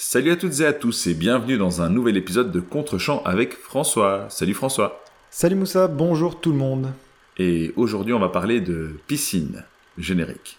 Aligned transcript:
Salut 0.00 0.30
à 0.30 0.36
toutes 0.36 0.60
et 0.60 0.64
à 0.64 0.72
tous 0.72 1.08
et 1.08 1.14
bienvenue 1.14 1.58
dans 1.58 1.82
un 1.82 1.90
nouvel 1.90 2.16
épisode 2.16 2.52
de 2.52 2.60
Contre-champ 2.60 3.20
avec 3.24 3.54
François. 3.54 4.26
Salut 4.30 4.54
François. 4.54 5.02
Salut 5.28 5.56
Moussa, 5.56 5.88
bonjour 5.88 6.40
tout 6.40 6.52
le 6.52 6.56
monde. 6.56 6.92
Et 7.36 7.72
aujourd'hui 7.74 8.12
on 8.12 8.20
va 8.20 8.28
parler 8.28 8.60
de 8.60 8.92
piscine, 9.08 9.64
générique. 9.98 10.56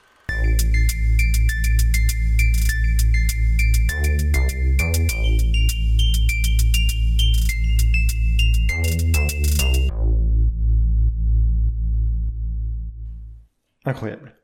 Incroyable. 13.85 14.35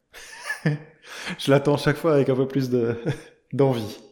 Je 1.38 1.52
l'attends 1.52 1.75
chaque 1.75 1.98
fois 1.98 2.13
avec 2.13 2.30
un 2.30 2.35
peu 2.35 2.48
plus 2.48 2.70
d'envie. 3.52 4.05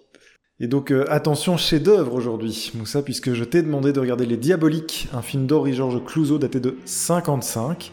Et 0.64 0.68
donc 0.68 0.92
euh, 0.92 1.04
attention, 1.10 1.58
chef-d'œuvre 1.58 2.14
aujourd'hui, 2.14 2.72
Moussa, 2.76 3.02
puisque 3.02 3.34
je 3.34 3.44
t'ai 3.44 3.62
demandé 3.62 3.92
de 3.92 4.00
regarder 4.00 4.26
Les 4.26 4.38
Diaboliques, 4.38 5.10
un 5.12 5.22
film 5.22 5.46
d'Henri 5.46 5.74
Georges 5.74 6.02
Clouzot 6.02 6.38
daté 6.38 6.62
de 6.62 6.78
55. 6.86 7.92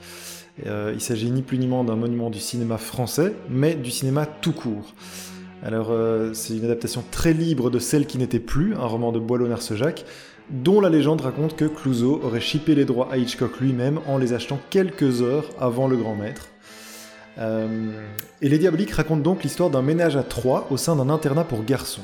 Euh, 0.66 0.92
il 0.94 1.00
s'agit 1.00 1.32
ni 1.32 1.42
plus 1.42 1.58
ni 1.58 1.66
moins 1.66 1.82
d'un 1.82 1.96
monument 1.96 2.30
du 2.30 2.38
cinéma 2.38 2.78
français, 2.78 3.34
mais 3.48 3.74
du 3.74 3.90
cinéma 3.90 4.24
tout 4.24 4.52
court. 4.52 4.94
Alors 5.64 5.88
euh, 5.90 6.30
c'est 6.32 6.56
une 6.56 6.64
adaptation 6.64 7.02
très 7.10 7.32
libre 7.32 7.70
de 7.70 7.80
Celle 7.80 8.06
qui 8.06 8.18
n'était 8.18 8.38
plus, 8.38 8.76
un 8.76 8.86
roman 8.86 9.10
de 9.10 9.18
Boileau-Narcejac, 9.18 10.04
dont 10.50 10.80
la 10.80 10.90
légende 10.90 11.22
raconte 11.22 11.56
que 11.56 11.64
Clouzot 11.64 12.20
aurait 12.22 12.38
chippé 12.38 12.76
les 12.76 12.84
droits 12.84 13.08
à 13.10 13.16
Hitchcock 13.16 13.58
lui-même 13.58 13.98
en 14.06 14.16
les 14.16 14.32
achetant 14.32 14.60
quelques 14.70 15.22
heures 15.22 15.50
avant 15.58 15.88
le 15.88 15.96
grand 15.96 16.14
maître. 16.14 16.46
et 17.36 18.48
Les 18.48 18.58
Diaboliques 18.58 18.92
racontent 18.92 19.22
donc 19.22 19.42
l'histoire 19.42 19.70
d'un 19.70 19.82
ménage 19.82 20.14
à 20.14 20.22
trois 20.22 20.68
au 20.70 20.76
sein 20.76 20.94
d'un 20.94 21.10
internat 21.10 21.42
pour 21.42 21.64
garçons. 21.64 22.02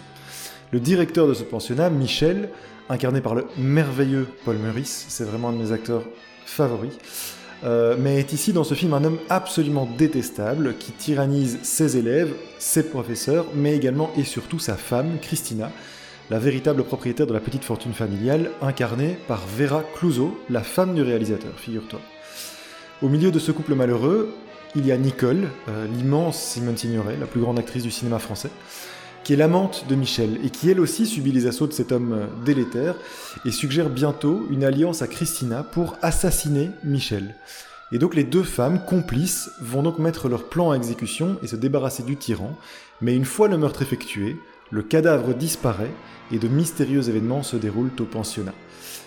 Le 0.72 0.80
directeur 0.80 1.28
de 1.28 1.34
ce 1.34 1.44
pensionnat, 1.44 1.90
Michel, 1.90 2.48
incarné 2.88 3.20
par 3.20 3.36
le 3.36 3.46
merveilleux 3.56 4.26
Paul 4.44 4.56
Meurice, 4.56 5.06
c'est 5.08 5.22
vraiment 5.22 5.50
un 5.50 5.52
de 5.52 5.58
mes 5.58 5.70
acteurs 5.70 6.02
favoris, 6.44 6.98
euh, 7.62 7.96
mais 7.98 8.18
est 8.18 8.32
ici 8.32 8.52
dans 8.52 8.64
ce 8.64 8.74
film 8.74 8.92
un 8.92 9.04
homme 9.04 9.18
absolument 9.28 9.88
détestable 9.96 10.74
qui 10.76 10.90
tyrannise 10.90 11.60
ses 11.62 11.96
élèves, 11.96 12.34
ses 12.58 12.82
professeurs, 12.82 13.46
mais 13.54 13.76
également 13.76 14.10
et 14.16 14.24
surtout 14.24 14.58
sa 14.58 14.74
femme, 14.74 15.18
Christina, 15.22 15.70
la 16.30 16.40
véritable 16.40 16.82
propriétaire 16.82 17.28
de 17.28 17.32
la 17.32 17.40
petite 17.40 17.64
fortune 17.64 17.94
familiale, 17.94 18.50
incarnée 18.60 19.16
par 19.28 19.46
Vera 19.46 19.84
Clouseau, 19.94 20.36
la 20.50 20.64
femme 20.64 20.96
du 20.96 21.02
réalisateur, 21.02 21.52
figure-toi. 21.56 22.00
Au 23.02 23.08
milieu 23.08 23.30
de 23.30 23.38
ce 23.38 23.52
couple 23.52 23.76
malheureux, 23.76 24.34
il 24.74 24.84
y 24.84 24.90
a 24.90 24.96
Nicole, 24.96 25.48
euh, 25.68 25.86
l'immense 25.86 26.42
Simone 26.42 26.76
Signoret, 26.76 27.16
la 27.20 27.26
plus 27.26 27.40
grande 27.40 27.58
actrice 27.58 27.84
du 27.84 27.92
cinéma 27.92 28.18
français, 28.18 28.50
qui 29.26 29.32
est 29.32 29.36
l'amante 29.36 29.86
de 29.88 29.96
Michel, 29.96 30.38
et 30.44 30.50
qui 30.50 30.70
elle 30.70 30.78
aussi 30.78 31.04
subit 31.04 31.32
les 31.32 31.48
assauts 31.48 31.66
de 31.66 31.72
cet 31.72 31.90
homme 31.90 32.12
euh, 32.12 32.44
délétère, 32.44 32.94
et 33.44 33.50
suggère 33.50 33.90
bientôt 33.90 34.46
une 34.50 34.62
alliance 34.62 35.02
à 35.02 35.08
Christina 35.08 35.64
pour 35.64 35.96
assassiner 36.00 36.70
Michel. 36.84 37.34
Et 37.90 37.98
donc 37.98 38.14
les 38.14 38.22
deux 38.22 38.44
femmes, 38.44 38.84
complices, 38.84 39.50
vont 39.60 39.82
donc 39.82 39.98
mettre 39.98 40.28
leur 40.28 40.44
plan 40.48 40.70
à 40.70 40.76
exécution 40.76 41.38
et 41.42 41.48
se 41.48 41.56
débarrasser 41.56 42.04
du 42.04 42.16
tyran, 42.16 42.56
mais 43.00 43.16
une 43.16 43.24
fois 43.24 43.48
le 43.48 43.58
meurtre 43.58 43.82
effectué, 43.82 44.36
le 44.70 44.84
cadavre 44.84 45.34
disparaît 45.34 45.90
et 46.30 46.38
de 46.38 46.46
mystérieux 46.46 47.08
événements 47.08 47.42
se 47.42 47.56
déroulent 47.56 47.90
au 47.98 48.04
pensionnat. 48.04 48.54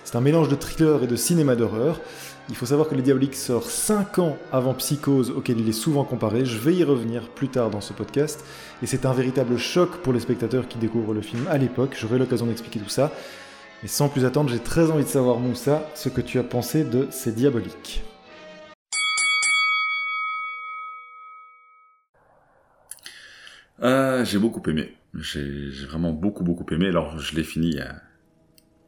C'est 0.04 0.18
un 0.18 0.22
mélange 0.22 0.50
de 0.50 0.56
thriller 0.56 1.02
et 1.02 1.08
de 1.08 1.16
cinéma 1.16 1.56
d'horreur, 1.56 2.02
il 2.50 2.56
faut 2.56 2.66
savoir 2.66 2.90
que 2.90 2.96
Le 2.96 3.04
Diabolique 3.04 3.36
sort 3.36 3.70
5 3.70 4.18
ans 4.20 4.38
avant 4.52 4.74
Psychose, 4.74 5.30
auquel 5.30 5.60
il 5.60 5.70
est 5.70 5.74
souvent 5.74 6.04
comparé. 6.04 6.46
Je 6.46 6.58
vais 6.58 6.74
y 6.74 6.84
revenir 6.84 7.30
plus 7.30 7.48
tard 7.48 7.70
dans 7.70 7.80
ce 7.80 7.94
podcast. 7.94 8.44
Et 8.82 8.88
c'est 8.88 9.06
un 9.06 9.14
véritable 9.14 9.58
choc 9.58 9.98
pour 9.98 10.14
les 10.14 10.20
spectateurs 10.20 10.68
qui 10.68 10.80
découvrent 10.80 11.14
le 11.14 11.22
film 11.22 11.46
à 11.50 11.60
l'époque. 11.60 11.96
J'aurai 12.00 12.18
l'occasion 12.18 12.48
d'expliquer 12.48 12.80
tout 12.80 12.90
ça. 12.90 13.12
Mais 13.84 13.88
sans 13.88 14.10
plus 14.10 14.26
attendre, 14.26 14.50
j'ai 14.50 14.60
très 14.60 14.90
envie 14.90 15.04
de 15.04 15.10
savoir, 15.10 15.38
Moussa, 15.38 15.88
ce 15.94 16.10
que 16.10 16.22
tu 16.22 16.40
as 16.40 16.44
pensé 16.44 16.84
de 16.84 17.08
ces 17.12 17.32
Diaboliques. 17.32 18.04
Euh, 23.84 24.26
j'ai 24.26 24.40
beaucoup 24.40 24.68
aimé. 24.68 24.96
J'ai 25.14 25.70
vraiment 25.88 26.12
beaucoup 26.12 26.44
beaucoup 26.44 26.66
aimé. 26.74 26.88
Alors 26.88 27.20
je 27.20 27.36
l'ai 27.36 27.44
fini 27.44 27.70
il 27.70 27.82
a 27.82 28.09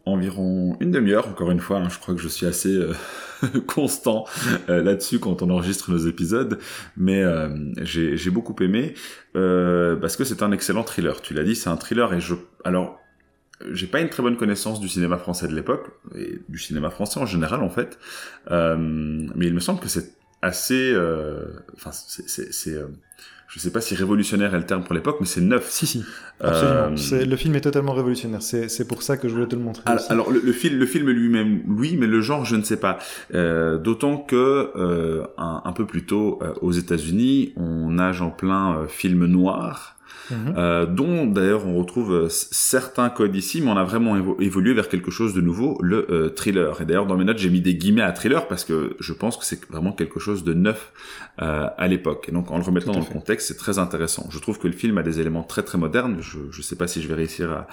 environ 0.06 0.78
une 0.80 0.92
demi-heure, 0.92 1.28
encore 1.28 1.52
une 1.52 1.60
fois, 1.60 1.78
hein, 1.78 1.90
je 1.90 2.00
crois 2.00 2.16
que 2.16 2.22
je 2.22 2.28
suis 2.28 2.46
assez 2.46 2.76
euh, 2.76 2.94
constant 3.68 4.26
euh, 4.70 4.82
là-dessus 4.82 5.20
quand 5.20 5.42
on 5.42 5.50
enregistre 5.50 5.92
nos 5.92 5.98
épisodes, 5.98 6.60
mais 6.98 7.22
euh, 7.22 7.50
j'ai 7.84 8.30
beaucoup 8.32 8.56
aimé 8.62 8.94
parce 9.34 10.16
que 10.16 10.24
c'est 10.24 10.44
un 10.44 10.52
excellent 10.52 10.84
thriller. 10.84 11.22
Tu 11.22 11.34
l'as 11.34 11.44
dit, 11.44 11.56
c'est 11.56 11.70
un 11.70 11.78
thriller 11.78 12.14
et 12.14 12.20
je... 12.20 12.36
Alors, 12.64 13.00
j'ai 13.72 13.88
pas 13.88 14.02
une 14.02 14.10
très 14.10 14.24
bonne 14.24 14.38
connaissance 14.38 14.80
du 14.80 14.90
cinéma 14.90 15.18
français 15.18 15.48
de 15.48 15.54
l'époque, 15.54 15.92
et 16.16 16.40
du 16.50 16.58
cinéma 16.58 16.90
français 16.90 17.20
en 17.20 17.28
général 17.28 17.62
en 17.62 17.70
fait, 17.70 18.00
mais 18.50 19.46
il 19.46 19.54
me 19.54 19.60
semble 19.60 19.80
que 19.80 19.88
c'est 19.88 20.14
assez... 20.42 20.96
Enfin, 21.76 21.92
c'est 21.92 22.80
je 23.54 23.60
sais 23.60 23.72
pas 23.72 23.82
si 23.82 23.96
révolutionnaire 23.96 24.56
est 24.56 24.60
le 24.60 24.66
terme 24.66 24.84
pour 24.84 24.96
l'époque, 24.96 25.18
mais 25.20 25.26
c'est 25.26 25.42
neuf. 25.42 25.70
Si, 25.70 25.86
si, 25.86 26.06
absolument. 26.40 26.96
Euh... 27.12 27.26
Le 27.26 27.36
film 27.36 27.54
est 27.56 27.62
totalement 27.62 27.92
révolutionnaire. 27.92 28.42
C'est 28.42 28.88
pour 28.88 29.04
ça 29.04 29.18
que 29.18 29.28
je 29.28 29.34
voulais 29.34 29.48
te 29.48 29.58
le 29.58 29.62
montrer. 29.62 29.84
Alors, 29.86 30.06
alors 30.10 30.32
le, 30.32 30.40
le, 30.40 30.54
film, 30.54 30.80
le 30.80 30.86
film 30.86 31.10
lui-même, 31.10 31.62
oui, 31.68 31.98
mais 32.00 32.08
le 32.08 32.22
genre, 32.22 32.46
je 32.46 32.56
ne 32.56 32.64
sais 32.64 32.78
pas. 32.78 32.98
Euh, 33.34 33.78
D'autant 33.78 34.18
que 34.18 34.72
euh, 34.76 35.26
un, 35.38 35.64
un, 35.66 35.74
peu 35.74 35.86
plus 35.86 36.06
tôt, 36.06 36.40
euh, 36.42 36.54
aux 36.62 36.72
États-Unis, 36.72 37.52
on 37.58 37.90
nage 37.90 38.22
en 38.22 38.30
plein 38.30 38.78
euh, 38.78 38.88
film 38.88 39.26
noir. 39.26 39.98
Mhm. 40.30 40.54
euh, 40.58 40.86
dont 40.86 41.26
d'ailleurs 41.26 41.66
on 41.68 41.78
retrouve 41.78 42.14
euh, 42.14 42.28
certains 42.30 43.10
codes 43.10 43.36
ici, 43.36 43.62
mais 43.62 43.70
on 43.70 43.78
a 43.78 43.84
vraiment 43.84 44.16
évolué 44.40 44.74
vers 44.74 44.88
quelque 44.88 45.12
chose 45.12 45.34
de 45.34 45.42
nouveau, 45.42 45.78
le 45.82 46.08
euh, 46.10 46.30
thriller. 46.30 46.80
Et 46.82 46.86
d'ailleurs 46.86 47.06
dans 47.06 47.18
mes 47.18 47.26
notes 47.26 47.38
j'ai 47.38 47.50
mis 47.50 47.60
des 47.62 47.76
guillemets 47.76 48.02
à 48.02 48.12
thriller 48.14 48.48
parce 48.48 48.64
que 48.64 48.96
je 49.00 49.14
pense 49.14 49.36
que 49.38 49.44
c'est 49.46 49.70
vraiment 49.70 49.92
quelque 49.92 50.20
chose 50.20 50.44
de 50.44 50.54
neuf 50.54 50.94
euh, 51.42 51.68
à 51.78 51.88
l'époque. 51.88 52.28
Et 52.30 52.32
donc 52.32 52.50
en 52.52 52.58
le 52.58 52.64
remettant 52.64 52.92
dans 52.92 53.00
le 53.00 53.06
contexte, 53.06 53.48
c'est 53.50 53.58
très 53.58 53.78
intéressant. 53.80 54.28
Je 54.30 54.40
trouve 54.40 54.58
que 54.60 54.68
le 54.68 54.74
film 54.74 54.98
a 54.98 55.04
des 55.04 55.20
éléments 55.20 55.44
très 55.44 55.64
très 55.64 55.78
modernes. 55.78 56.18
Je 56.22 56.38
ne 56.40 56.62
sais 56.64 56.76
pas 56.76 56.88
si 56.88 57.02
je 57.02 57.08
vais 57.08 57.16
réussir 57.16 57.52
à, 57.52 57.68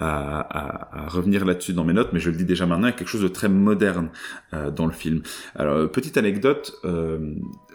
à, 0.00 0.40
à, 0.40 1.04
à 1.04 1.08
revenir 1.08 1.44
là-dessus 1.44 1.72
dans 1.72 1.84
mes 1.84 1.92
notes, 1.94 2.10
mais 2.12 2.20
je 2.20 2.30
le 2.30 2.36
dis 2.36 2.44
déjà 2.44 2.66
maintenant, 2.66 2.88
il 2.88 2.90
y 2.90 2.94
a 2.94 2.96
quelque 2.96 3.08
chose 3.08 3.22
de 3.22 3.28
très 3.28 3.48
moderne 3.48 4.10
euh, 4.52 4.70
dans 4.70 4.86
le 4.86 4.92
film. 4.92 5.22
Alors 5.54 5.90
petite 5.90 6.16
anecdote, 6.16 6.74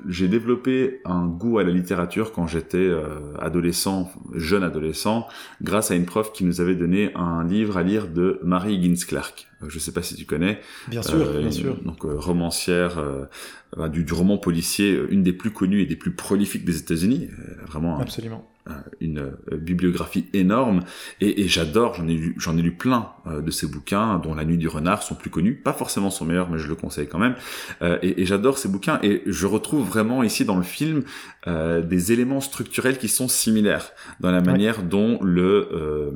j'ai 0.08 0.28
développé 0.28 1.02
un 1.06 1.26
goût 1.26 1.58
à 1.60 1.64
la 1.64 1.72
littérature 1.72 2.32
quand 2.34 2.48
j'étais 2.48 2.92
adolescent 3.40 4.07
jeune 4.36 4.64
adolescent, 4.64 5.28
grâce 5.62 5.92
à 5.92 5.96
une 5.96 6.06
prof 6.06 6.32
qui 6.34 6.44
nous 6.44 6.62
avait 6.62 6.76
donné 6.76 7.12
un 7.16 7.44
livre 7.44 7.78
à 7.78 7.84
lire 7.84 8.08
de 8.08 8.40
Marie 8.44 8.76
Higgins 8.76 9.06
Clark. 9.08 9.48
Euh, 9.62 9.70
je 9.70 9.76
ne 9.76 9.80
sais 9.80 9.92
pas 9.92 10.04
si 10.04 10.16
tu 10.16 10.26
connais. 10.26 10.60
Bien 10.88 11.02
sûr, 11.02 11.16
euh, 11.16 11.40
bien 11.40 11.52
sûr. 11.52 11.82
Donc 11.84 12.06
euh, 12.06 12.14
romancière 12.16 13.00
euh, 13.00 13.88
du, 13.90 14.04
du, 14.04 14.14
roman 14.14 14.38
policier, 14.38 15.00
une 15.10 15.24
des 15.24 15.34
plus 15.34 15.52
connues 15.52 15.82
et 15.82 15.86
des 15.86 15.96
plus 15.96 16.12
prolifiques 16.12 16.66
des 16.66 16.78
États-Unis. 16.78 17.30
vraiment. 17.68 18.00
Absolument. 18.00 18.48
Euh, 18.70 18.74
une 19.00 19.20
euh, 19.20 19.58
bibliographie 19.58 20.26
énorme 20.34 20.82
et, 21.22 21.42
et 21.42 21.48
j'adore, 21.48 21.94
j'en 21.94 22.08
ai 22.08 22.16
lu, 22.16 22.36
j'en 22.38 22.58
ai 22.58 22.62
lu 22.62 22.72
plein 22.72 23.12
euh, 23.28 23.42
de 23.42 23.52
ces 23.52 23.68
bouquins, 23.68 24.20
dont 24.20 24.34
La 24.34 24.46
Nuit 24.46 24.58
du 24.58 24.68
Renard 24.68 25.04
sont 25.04 25.16
plus 25.16 25.30
connus, 25.30 25.56
pas 25.56 25.74
forcément 25.74 26.10
son 26.10 26.26
meilleur, 26.26 26.50
mais 26.50 26.58
je 26.58 26.68
le 26.68 26.76
conseille 26.76 27.08
quand 27.08 27.20
même. 27.20 27.36
et, 27.82 28.22
et 28.22 28.26
j'adore 28.26 28.58
ces 28.58 28.70
bouquins 28.70 29.00
et 29.04 29.22
je 29.26 29.46
retrouve 29.46 29.88
vraiment 29.88 30.24
ici 30.24 30.46
dans 30.46 30.58
le 30.58 30.64
film 30.64 31.04
euh, 31.48 31.82
des 31.82 32.12
éléments 32.12 32.42
structurels 32.42 32.98
qui 32.98 33.08
sont 33.08 33.30
similaires 33.30 33.92
dans 34.20 34.32
la 34.32 34.42
manière 34.42 34.80
ouais. 34.80 34.86
dont 34.86 35.18
le 35.22 35.70
euh, 35.72 36.12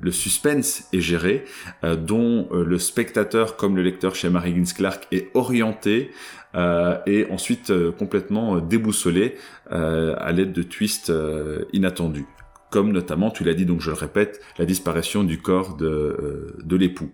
le 0.00 0.10
suspense 0.10 0.88
est 0.92 1.00
géré, 1.00 1.44
dont 1.82 2.48
le 2.52 2.78
spectateur 2.78 3.56
comme 3.56 3.76
le 3.76 3.82
lecteur 3.82 4.14
chez 4.14 4.28
Mary 4.28 4.50
Higgins 4.50 4.74
Clark 4.74 5.06
est 5.12 5.30
orienté 5.34 6.10
euh, 6.56 6.98
et 7.06 7.26
ensuite 7.30 7.70
euh, 7.70 7.92
complètement 7.92 8.56
euh, 8.56 8.60
déboussolé 8.60 9.36
à 9.70 10.32
l'aide 10.32 10.52
de 10.52 10.62
twists 10.62 11.12
inattendus 11.72 12.26
comme 12.70 12.92
notamment, 12.92 13.30
tu 13.30 13.44
l'as 13.44 13.54
dit 13.54 13.64
donc 13.64 13.80
je 13.80 13.90
le 13.90 13.96
répète, 13.96 14.40
la 14.58 14.64
disparition 14.64 15.22
du 15.24 15.40
corps 15.40 15.76
de, 15.76 16.56
de 16.62 16.76
l'époux. 16.76 17.10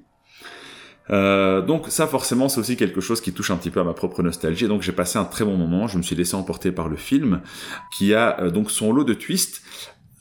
Euh, 1.11 1.61
donc 1.61 1.89
ça 1.89 2.07
forcément 2.07 2.49
c'est 2.49 2.61
aussi 2.61 2.77
quelque 2.77 3.01
chose 3.01 3.21
qui 3.21 3.33
touche 3.33 3.51
un 3.51 3.57
petit 3.57 3.71
peu 3.71 3.81
à 3.81 3.85
ma 3.85 3.93
propre 3.93 4.23
nostalgie. 4.23 4.69
Donc 4.69 4.83
j'ai 4.83 4.93
passé 4.93 5.19
un 5.19 5.25
très 5.25 5.45
bon 5.45 5.57
moment. 5.57 5.87
Je 5.89 5.99
me 5.99 6.03
suis 6.03 6.17
laissé 6.17 6.35
emporter 6.35 6.73
par 6.73 6.89
le 6.89 6.97
film 6.97 7.43
qui 7.97 8.15
a 8.15 8.41
euh, 8.41 8.51
donc 8.51 8.71
son 8.71 8.93
lot 8.93 9.05
de 9.05 9.15
twists. 9.15 9.63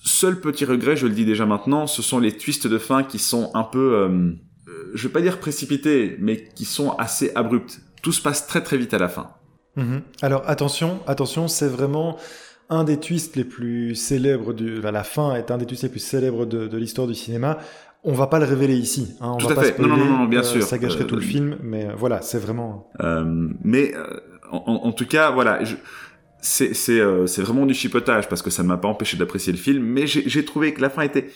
Seul 0.04 0.40
petit 0.40 0.66
regret, 0.66 0.96
je 0.96 1.08
le 1.08 1.14
dis 1.14 1.26
déjà 1.26 1.46
maintenant, 1.46 1.88
ce 1.88 2.02
sont 2.02 2.20
les 2.20 2.36
twists 2.36 2.68
de 2.68 2.78
fin 2.78 3.04
qui 3.04 3.20
sont 3.20 3.52
un 3.54 3.64
peu, 3.64 3.96
euh, 3.96 4.34
je 4.94 5.08
vais 5.08 5.14
pas 5.14 5.22
dire 5.22 5.40
précipités, 5.40 6.18
mais 6.20 6.44
qui 6.56 6.66
sont 6.66 6.92
assez 6.98 7.32
abrupts 7.36 7.82
tout 8.02 8.12
se 8.12 8.22
passe 8.22 8.48
très 8.48 8.62
très 8.62 8.78
vite 8.78 8.94
à 8.94 8.98
la 8.98 9.08
fin. 9.08 9.32
Mmh. 9.76 9.98
Alors 10.22 10.44
attention, 10.48 11.00
attention, 11.08 11.48
c'est 11.48 11.68
vraiment 11.68 12.18
un 12.70 12.84
des 12.84 12.98
twists 12.98 13.36
les 13.36 13.44
plus 13.44 13.96
célèbres 13.96 14.54
enfin, 14.80 14.92
la 14.92 15.04
fin 15.04 15.36
est 15.36 15.52
un 15.52 15.58
des 15.58 15.66
twists 15.66 15.84
les 15.84 15.90
plus 15.90 16.00
célèbres 16.00 16.46
de, 16.46 16.68
de 16.68 16.78
l'histoire 16.78 17.08
du 17.08 17.16
cinéma. 17.16 17.58
On 18.04 18.14
va 18.14 18.28
pas 18.28 18.40
le 18.40 18.46
révéler 18.46 18.76
ici. 18.76 19.16
Hein, 19.22 19.34
on 19.34 19.38
tout 19.38 19.48
va 19.48 19.54
à 19.54 19.56
pas 19.56 19.62
fait. 19.64 19.74
Spoiler, 19.74 19.92
non, 19.92 19.98
non, 19.98 20.18
non, 20.20 20.26
bien 20.26 20.40
euh, 20.40 20.44
sûr. 20.44 20.64
Ça 20.64 20.80
gâcherait 20.80 21.04
euh, 21.04 21.08
tout 21.08 21.16
le 21.16 21.22
film, 21.22 21.58
mais 21.62 21.86
euh, 21.86 21.94
voilà, 21.96 22.22
c'est 22.22 22.40
vraiment. 22.40 22.90
Euh, 23.00 23.50
mais 23.64 23.94
euh, 23.96 24.20
en, 24.52 24.82
en, 24.84 24.92
tout 24.92 25.06
cas, 25.06 25.30
voilà. 25.30 25.64
Je 25.64 25.76
c'est 26.42 26.74
c'est 26.74 27.00
euh, 27.00 27.28
c'est 27.28 27.42
vraiment 27.44 27.66
du 27.66 27.74
chipotage 27.74 28.28
parce 28.28 28.42
que 28.42 28.50
ça 28.50 28.64
ne 28.64 28.68
m'a 28.68 28.78
pas 28.78 28.88
empêché 28.88 29.16
d'apprécier 29.18 29.54
le 29.54 29.60
film 29.60 29.84
mais 29.84 30.08
j'ai 30.08 30.44
trouvé 30.46 30.74
que 30.74 30.82
la 30.82 30.90
fin 30.90 31.04
était 31.04 31.30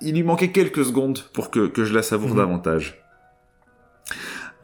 il 0.00 0.14
lui 0.14 0.22
manquait 0.22 0.50
quelques 0.52 0.84
secondes 0.84 1.20
pour 1.32 1.50
que, 1.50 1.66
que 1.66 1.84
je 1.84 1.94
la 1.94 2.02
savoure 2.02 2.30
Mhm. 2.30 2.36
davantage. 2.36 3.02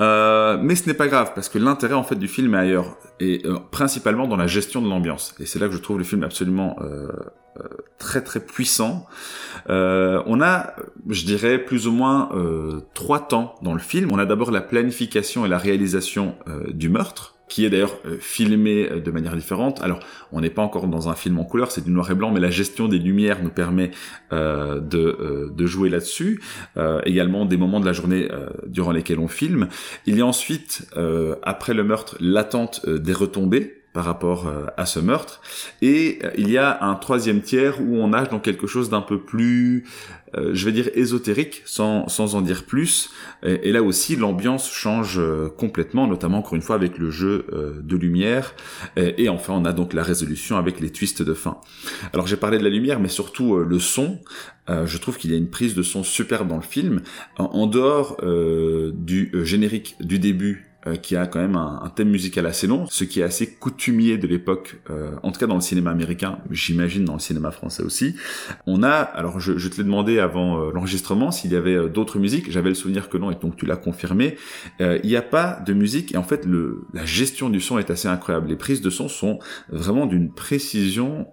Euh, 0.00 0.58
mais 0.60 0.74
ce 0.74 0.86
n'est 0.88 0.94
pas 0.94 1.06
grave 1.06 1.32
parce 1.34 1.48
que 1.48 1.58
l'intérêt 1.58 1.94
en 1.94 2.02
fait 2.02 2.14
du 2.16 2.26
film 2.26 2.54
est 2.54 2.58
ailleurs 2.58 2.96
et 3.20 3.42
euh, 3.44 3.58
principalement 3.70 4.26
dans 4.26 4.36
la 4.36 4.46
gestion 4.46 4.80
de 4.80 4.88
l'ambiance 4.88 5.34
et 5.38 5.44
c'est 5.44 5.58
là 5.58 5.68
que 5.68 5.74
je 5.74 5.78
trouve 5.80 5.98
le 5.98 6.04
film 6.04 6.22
absolument 6.24 6.76
euh, 6.80 7.08
euh, 7.58 7.62
très 7.98 8.22
très 8.22 8.40
puissant. 8.40 9.06
Euh, 9.68 10.22
on 10.26 10.40
a, 10.40 10.72
je 11.10 11.24
dirais, 11.26 11.58
plus 11.58 11.86
ou 11.86 11.92
moins 11.92 12.30
euh, 12.34 12.80
trois 12.94 13.20
temps 13.20 13.54
dans 13.60 13.74
le 13.74 13.78
film. 13.80 14.10
On 14.10 14.18
a 14.18 14.24
d'abord 14.24 14.50
la 14.50 14.62
planification 14.62 15.44
et 15.44 15.48
la 15.48 15.58
réalisation 15.58 16.36
du 16.68 16.88
meurtre 16.88 17.36
qui 17.52 17.66
est 17.66 17.70
d'ailleurs 17.70 17.98
euh, 18.06 18.16
filmé 18.18 18.88
euh, 18.90 19.00
de 19.00 19.10
manière 19.10 19.36
différente. 19.36 19.82
Alors, 19.82 20.00
on 20.32 20.40
n'est 20.40 20.50
pas 20.50 20.62
encore 20.62 20.86
dans 20.86 21.10
un 21.10 21.14
film 21.14 21.38
en 21.38 21.44
couleur, 21.44 21.70
c'est 21.70 21.84
du 21.84 21.90
noir 21.90 22.10
et 22.10 22.14
blanc, 22.14 22.32
mais 22.32 22.40
la 22.40 22.50
gestion 22.50 22.88
des 22.88 22.98
lumières 22.98 23.42
nous 23.42 23.50
permet 23.50 23.90
euh, 24.32 24.80
de, 24.80 25.52
de 25.54 25.66
jouer 25.66 25.90
là-dessus. 25.90 26.40
Également 27.04 27.44
des 27.44 27.56
moments 27.56 27.80
de 27.80 27.86
la 27.86 27.92
journée 27.92 28.28
durant 28.66 28.92
lesquels 28.92 29.18
on 29.18 29.28
filme. 29.28 29.68
Il 30.06 30.16
y 30.16 30.20
a 30.20 30.26
ensuite, 30.26 30.88
après 31.42 31.74
le 31.74 31.84
meurtre, 31.84 32.16
l'attente 32.20 32.88
des 32.88 33.12
retombées 33.12 33.81
par 33.92 34.04
rapport 34.04 34.46
euh, 34.46 34.66
à 34.76 34.86
ce 34.86 35.00
meurtre. 35.00 35.40
Et 35.82 36.18
euh, 36.24 36.30
il 36.36 36.50
y 36.50 36.58
a 36.58 36.82
un 36.82 36.94
troisième 36.94 37.42
tiers 37.42 37.80
où 37.80 37.96
on 37.96 38.08
nage 38.08 38.30
dans 38.30 38.40
quelque 38.40 38.66
chose 38.66 38.88
d'un 38.88 39.02
peu 39.02 39.20
plus, 39.20 39.84
euh, 40.34 40.50
je 40.54 40.64
vais 40.64 40.72
dire, 40.72 40.88
ésotérique, 40.94 41.62
sans, 41.66 42.08
sans 42.08 42.34
en 42.34 42.40
dire 42.40 42.64
plus. 42.64 43.10
Et, 43.42 43.72
là 43.72 43.82
aussi, 43.82 44.16
l'ambiance 44.16 44.70
change 44.70 45.20
complètement, 45.56 46.06
notamment 46.06 46.38
encore 46.38 46.54
une 46.54 46.62
fois 46.62 46.76
avec 46.76 46.96
le 46.98 47.10
jeu 47.10 47.46
de 47.82 47.96
lumière. 47.96 48.54
Et, 48.96 49.28
enfin, 49.28 49.54
on 49.54 49.64
a 49.64 49.72
donc 49.72 49.94
la 49.94 50.02
résolution 50.02 50.56
avec 50.56 50.80
les 50.80 50.90
twists 50.90 51.22
de 51.22 51.34
fin. 51.34 51.58
Alors 52.12 52.26
j'ai 52.26 52.36
parlé 52.36 52.58
de 52.58 52.64
la 52.64 52.70
lumière, 52.70 53.00
mais 53.00 53.08
surtout 53.08 53.56
le 53.58 53.78
son. 53.80 54.20
Je 54.68 54.98
trouve 54.98 55.18
qu'il 55.18 55.32
y 55.32 55.34
a 55.34 55.36
une 55.36 55.50
prise 55.50 55.74
de 55.74 55.82
son 55.82 56.04
superbe 56.04 56.48
dans 56.48 56.56
le 56.56 56.62
film. 56.62 57.02
En, 57.36 57.66
dehors 57.66 58.18
du 58.94 59.32
générique 59.44 59.96
du 60.00 60.20
début, 60.20 60.71
euh, 60.86 60.96
qui 60.96 61.14
a 61.16 61.26
quand 61.26 61.40
même 61.40 61.56
un, 61.56 61.90
thème 61.94 62.10
musical 62.10 62.46
assez 62.46 62.66
long, 62.66 62.86
ce 62.86 63.04
qui 63.04 63.20
est 63.20 63.22
assez 63.22 63.54
coutumier 63.54 64.18
de 64.18 64.26
l'époque, 64.26 64.80
euh, 64.90 65.12
en 65.22 65.30
tout 65.30 65.38
cas 65.38 65.46
dans 65.46 65.54
le 65.54 65.60
cinéma 65.60 65.90
américain, 65.90 66.38
j'imagine 66.50 67.04
dans 67.04 67.14
le 67.14 67.20
cinéma 67.20 67.50
français 67.50 67.82
aussi. 67.82 68.16
On 68.66 68.82
a, 68.82 68.90
alors 68.90 69.38
je, 69.38 69.58
je 69.58 69.68
te 69.68 69.76
l'ai 69.76 69.84
demandé 69.84 70.18
avant 70.18 70.60
euh, 70.60 70.72
l'enregistrement 70.72 71.30
s'il 71.30 71.52
y 71.52 71.56
avait 71.56 71.74
euh, 71.74 71.88
d'autres 71.88 72.18
musiques, 72.18 72.50
j'avais 72.50 72.70
le 72.70 72.74
souvenir 72.74 73.08
que 73.08 73.18
non, 73.18 73.30
et 73.30 73.36
donc 73.36 73.56
tu 73.56 73.66
l'as 73.66 73.76
confirmé. 73.76 74.36
Il 74.80 75.00
n'y 75.04 75.16
a 75.16 75.22
pas 75.22 75.60
de 75.64 75.72
musique, 75.72 76.14
et 76.14 76.16
en 76.16 76.22
fait 76.22 76.44
le, 76.44 76.84
la 76.92 77.04
gestion 77.04 77.48
du 77.48 77.60
son 77.60 77.78
est 77.78 77.90
assez 77.90 78.08
incroyable. 78.08 78.48
Les 78.48 78.56
prises 78.56 78.80
de 78.80 78.90
son 78.90 79.08
sont 79.08 79.38
vraiment 79.68 80.06
d'une 80.06 80.32
précision 80.32 81.28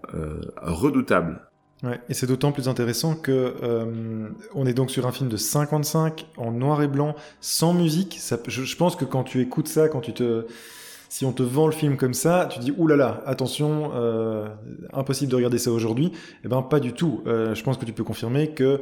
redoutable. 0.62 1.49
Ouais, 1.84 2.00
et 2.10 2.14
c'est 2.14 2.28
d'autant 2.28 2.52
plus 2.52 2.68
intéressant 2.68 3.16
que 3.16 3.56
euh, 3.64 4.30
on 4.54 4.66
est 4.66 4.74
donc 4.74 4.92
sur 4.92 5.08
un 5.08 5.14
film 5.14 5.30
de 5.30 5.38
55 5.38 6.28
en 6.36 6.52
noir 6.52 6.82
et 6.82 6.90
blanc, 6.90 7.16
sans 7.40 7.74
musique. 7.74 8.18
Ça, 8.20 8.38
je, 8.48 8.64
je, 8.64 8.76
pense 8.76 8.98
que 8.98 9.06
quand 9.06 9.24
tu 9.24 9.40
écoutes 9.40 9.70
ça, 9.70 9.88
quand 9.88 10.02
tu 10.02 10.12
te, 10.12 10.46
si 11.10 11.26
on 11.26 11.32
te 11.34 11.42
vend 11.42 11.66
le 11.66 11.74
film 11.74 11.98
comme 11.98 12.14
ça, 12.14 12.48
tu 12.52 12.60
dis 12.60 12.72
oulala, 12.78 13.04
là 13.04 13.12
là, 13.12 13.24
attention, 13.26 13.92
euh, 13.96 14.48
impossible 14.94 15.32
de 15.32 15.36
regarder 15.36 15.58
ça 15.58 15.72
aujourd'hui. 15.72 16.12
Eh 16.46 16.48
ben 16.48 16.62
pas 16.62 16.80
du 16.80 16.94
tout. 16.94 17.24
Euh, 17.26 17.56
je 17.56 17.64
pense 17.64 17.78
que 17.78 17.86
tu 17.86 17.94
peux 17.94 18.04
confirmer 18.04 18.52
que 18.52 18.82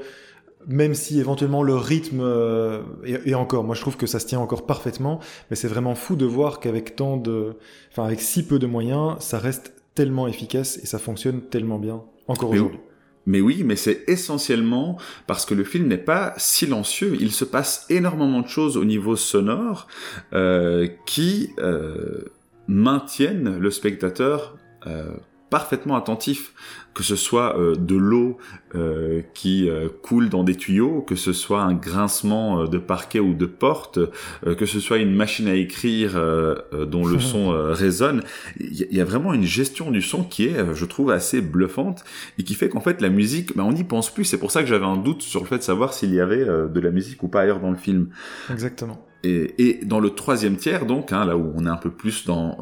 même 0.68 0.94
si 0.94 1.20
éventuellement 1.20 1.64
le 1.64 1.76
rythme 1.76 2.20
euh, 2.20 2.82
et, 3.06 3.30
et, 3.30 3.36
encore, 3.36 3.64
moi 3.64 3.76
je 3.76 3.82
trouve 3.82 3.96
que 3.96 4.08
ça 4.08 4.20
se 4.20 4.26
tient 4.26 4.40
encore 4.40 4.66
parfaitement, 4.66 5.20
mais 5.50 5.56
c'est 5.56 5.70
vraiment 5.70 5.96
fou 5.96 6.18
de 6.18 6.26
voir 6.26 6.60
qu'avec 6.60 6.98
tant 6.98 7.16
de, 7.16 7.56
enfin 7.92 8.04
avec 8.04 8.20
si 8.20 8.46
peu 8.46 8.60
de 8.60 8.68
moyens, 8.68 9.16
ça 9.20 9.40
reste 9.40 9.74
tellement 9.96 10.28
efficace 10.28 10.78
et 10.84 10.86
ça 10.86 11.00
fonctionne 11.00 11.42
tellement 11.42 11.80
bien 11.80 12.04
encore 12.28 12.50
aujourd'hui. 12.50 12.80
Mais 13.28 13.42
oui, 13.42 13.64
mais 13.66 13.76
c'est 13.76 14.06
essentiellement 14.08 14.98
parce 15.28 15.46
que 15.46 15.54
le 15.54 15.66
film 15.66 15.88
n'est 15.88 15.98
pas 15.98 16.34
silencieux. 16.38 17.16
Il 17.20 17.32
se 17.34 17.44
passe 17.44 17.86
énormément 17.90 18.42
de 18.42 18.48
choses 18.48 18.78
au 18.78 18.86
niveau 18.86 19.18
sonore 19.18 19.88
euh, 20.34 20.88
qui 21.06 21.52
euh, 21.60 22.24
maintiennent 22.68 23.60
le 23.60 23.70
spectateur 23.70 24.58
euh, 24.88 25.12
parfaitement 25.50 25.96
attentif, 25.96 26.54
que 26.94 27.04
ce 27.04 27.16
soit 27.16 27.58
euh, 27.60 27.76
de 27.76 27.96
l'eau 27.96 28.38
euh, 28.74 29.22
qui 29.36 29.70
euh, 29.70 29.88
coule 30.02 30.30
dans 30.30 30.44
des 30.44 30.56
tuyaux, 30.56 31.02
que 31.02 31.16
ce 31.16 31.32
soit 31.32 31.62
un 31.62 31.74
grincement 31.74 32.62
euh, 32.62 32.68
de 32.68 32.80
parquet 32.80 33.20
ou 33.20 33.36
de 33.36 33.46
porte, 33.46 34.00
euh, 34.46 34.56
que 34.56 34.66
ce 34.66 34.80
soit 34.80 34.98
une 34.98 35.14
machine 35.14 35.48
à 35.48 35.54
écrire 35.54 36.14
euh, 36.16 36.56
dont 36.88 37.06
le 37.06 37.20
son 37.28 37.50
résonne. 37.72 38.24
Il 38.60 38.74
y, 38.74 38.96
y, 38.96 39.02
a 39.02 39.06
vraiment 39.06 39.34
une 39.34 39.44
gestion 39.44 39.92
du 39.92 40.02
son 40.02 40.24
qui 40.24 40.46
est, 40.48 40.74
je 40.74 40.86
trouve, 40.86 41.12
assez 41.12 41.42
bluffante 41.42 42.04
et 42.40 42.44
qui 42.44 42.56
fait 42.56 42.70
qu'en 42.70 42.82
fait 42.82 43.00
la 43.00 43.10
musique, 43.10 43.56
ben, 43.56 43.64
on 43.64 43.74
n'y 43.74 43.84
pense 43.84 44.12
plus. 44.12 44.26
C'est 44.26 44.40
pour 44.40 44.50
ça 44.50 44.62
que 44.62 44.68
j'avais 44.68 44.86
un 44.86 44.98
doute 44.98 45.22
sur 45.22 45.42
le 45.42 45.46
fait 45.46 45.60
de 45.60 45.64
savoir 45.64 45.94
s'il 45.94 46.14
y 46.14 46.20
avait 46.20 46.48
euh, 46.48 46.68
de 46.68 46.80
la 46.80 46.90
musique 46.90 47.22
ou 47.22 47.28
pas 47.28 47.42
ailleurs 47.42 47.60
dans 47.60 47.72
le 47.72 47.78
film. 47.78 48.10
Exactement. 48.52 49.06
Et, 49.24 49.54
et, 49.60 49.86
dans 49.86 50.00
le 50.00 50.12
troisième 50.12 50.58
tiers, 50.58 50.86
donc, 50.86 51.12
hein, 51.12 51.26
là 51.26 51.38
où 51.38 51.54
on 51.56 51.66
est 51.66 51.70
un 51.70 51.78
peu 51.78 51.92
plus 51.92 52.26
dans... 52.26 52.58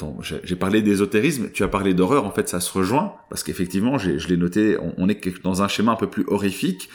Dans 0.00 0.18
j'ai 0.20 0.56
parlé 0.56 0.82
d'ésotérisme, 0.82 1.50
tu 1.52 1.62
as 1.62 1.68
parlé 1.68 1.94
d'horreur, 1.94 2.24
en 2.24 2.30
fait 2.30 2.48
ça 2.48 2.60
se 2.60 2.72
rejoint, 2.76 3.14
parce 3.28 3.42
qu'effectivement, 3.42 3.98
je 3.98 4.26
l'ai 4.28 4.36
noté, 4.36 4.76
on, 4.78 4.94
on, 4.98 5.08
est 5.08 5.42
dans 5.42 5.62
un 5.62 5.68
schéma 5.68 5.92
un 5.92 5.96
peu 5.96 6.08
plus 6.08 6.24
horrifique, 6.26 6.88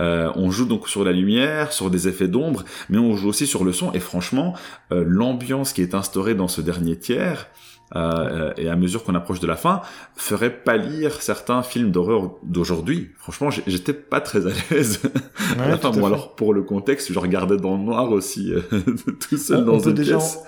euh, 0.00 0.30
on 0.36 0.50
joue 0.50 0.66
donc 0.66 0.88
sur 0.88 1.04
la 1.04 1.12
lumière, 1.12 1.72
sur 1.72 1.90
des 1.90 2.08
effets 2.08 2.28
d'ombre, 2.28 2.64
mais 2.88 2.98
on 2.98 3.16
joue 3.16 3.28
aussi 3.28 3.46
sur 3.46 3.64
le 3.64 3.72
son, 3.72 3.92
et 3.92 4.00
franchement, 4.00 4.54
euh, 4.92 5.04
l'ambiance 5.06 5.72
qui 5.72 5.82
est 5.82 5.94
instaurée 5.94 6.34
dans 6.34 6.48
ce 6.48 6.60
dernier 6.60 6.96
tiers, 6.96 7.48
euh, 7.96 8.52
et 8.56 8.68
à 8.68 8.76
mesure 8.76 9.02
qu'on 9.02 9.14
approche 9.14 9.40
de 9.40 9.48
la 9.48 9.56
fin, 9.56 9.80
ferait 10.14 10.62
pâlir 10.62 11.22
certains 11.22 11.62
films 11.62 11.90
d'horreur 11.90 12.34
d'aujourd'hui. 12.44 13.10
Franchement, 13.16 13.50
j'étais 13.50 13.92
pas 13.92 14.20
très 14.20 14.46
à 14.46 14.50
l'aise. 14.70 15.00
Ouais, 15.56 15.62
à 15.64 15.68
la 15.68 15.76
fin, 15.76 15.90
bon, 15.90 16.06
alors 16.06 16.36
pour 16.36 16.54
le 16.54 16.62
contexte, 16.62 17.12
je 17.12 17.18
regardais 17.18 17.56
dans 17.56 17.76
le 17.76 17.82
noir 17.82 18.12
aussi, 18.12 18.52
euh, 18.52 18.60
tout 19.28 19.36
seul 19.36 19.60
on, 19.60 19.62
dans 19.64 19.88
on 19.88 19.90
une 19.90 19.94
pièce. 19.94 20.38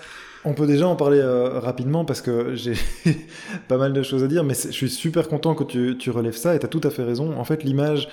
On 0.44 0.54
peut 0.54 0.66
déjà 0.66 0.86
en 0.88 0.96
parler 0.96 1.18
euh, 1.18 1.60
rapidement 1.60 2.04
parce 2.04 2.20
que 2.20 2.54
j'ai 2.54 2.74
pas 3.68 3.76
mal 3.76 3.92
de 3.92 4.02
choses 4.02 4.24
à 4.24 4.26
dire, 4.26 4.44
mais 4.44 4.54
je 4.54 4.70
suis 4.70 4.90
super 4.90 5.28
content 5.28 5.54
que 5.54 5.92
tu, 5.92 6.10
relèves 6.10 6.36
ça 6.36 6.54
et 6.54 6.58
tu 6.58 6.66
as 6.66 6.68
tout 6.68 6.80
à 6.84 6.90
fait 6.90 7.04
raison. 7.04 7.38
En 7.38 7.44
fait, 7.44 7.62
l'image 7.62 8.08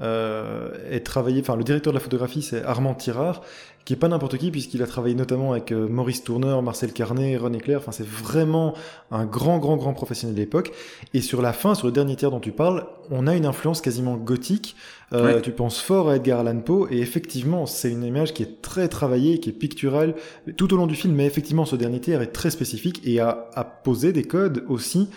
euh, 0.00 0.70
est 0.90 1.04
travaillée, 1.04 1.40
enfin, 1.40 1.56
le 1.56 1.64
directeur 1.64 1.92
de 1.92 1.98
la 1.98 2.02
photographie, 2.02 2.42
c'est 2.42 2.62
Armand 2.62 2.94
Tirard, 2.94 3.42
qui 3.84 3.94
est 3.94 3.96
pas 3.96 4.08
n'importe 4.08 4.38
qui 4.38 4.50
puisqu'il 4.50 4.82
a 4.82 4.86
travaillé 4.86 5.14
notamment 5.14 5.52
avec 5.52 5.72
euh, 5.72 5.88
Maurice 5.88 6.24
Tourneur, 6.24 6.62
Marcel 6.62 6.92
Carnet, 6.92 7.36
René 7.36 7.58
Clair. 7.58 7.78
Enfin, 7.78 7.92
c'est 7.92 8.06
vraiment 8.06 8.74
un 9.10 9.24
grand, 9.24 9.58
grand, 9.58 9.76
grand 9.76 9.92
professionnel 9.92 10.34
de 10.34 10.40
l'époque. 10.40 10.72
Et 11.14 11.20
sur 11.20 11.42
la 11.42 11.52
fin, 11.52 11.74
sur 11.74 11.86
le 11.86 11.92
dernier 11.92 12.16
tiers 12.16 12.30
dont 12.30 12.40
tu 12.40 12.52
parles, 12.52 12.86
on 13.10 13.26
a 13.26 13.34
une 13.34 13.46
influence 13.46 13.80
quasiment 13.80 14.16
gothique. 14.16 14.76
Euh, 15.12 15.34
ouais. 15.34 15.42
Tu 15.42 15.52
penses 15.52 15.80
fort 15.80 16.08
à 16.08 16.16
Edgar 16.16 16.40
Allan 16.40 16.60
Poe 16.60 16.88
et 16.90 17.00
effectivement, 17.00 17.66
c'est 17.66 17.90
une 17.90 18.04
image 18.04 18.32
qui 18.32 18.42
est 18.42 18.62
très 18.62 18.88
travaillée, 18.88 19.40
qui 19.40 19.50
est 19.50 19.54
picturale 19.54 20.14
tout 20.56 20.72
au 20.72 20.76
long 20.76 20.86
du 20.86 20.94
film. 20.94 21.14
Mais 21.14 21.26
effectivement, 21.26 21.64
ce 21.64 21.76
dernier 21.76 22.00
tiers 22.00 22.22
est 22.22 22.32
très 22.32 22.50
spécifique 22.50 23.00
et 23.04 23.20
a, 23.20 23.48
a 23.54 23.64
posé 23.64 24.12
des 24.12 24.24
codes 24.24 24.64
aussi 24.68 25.08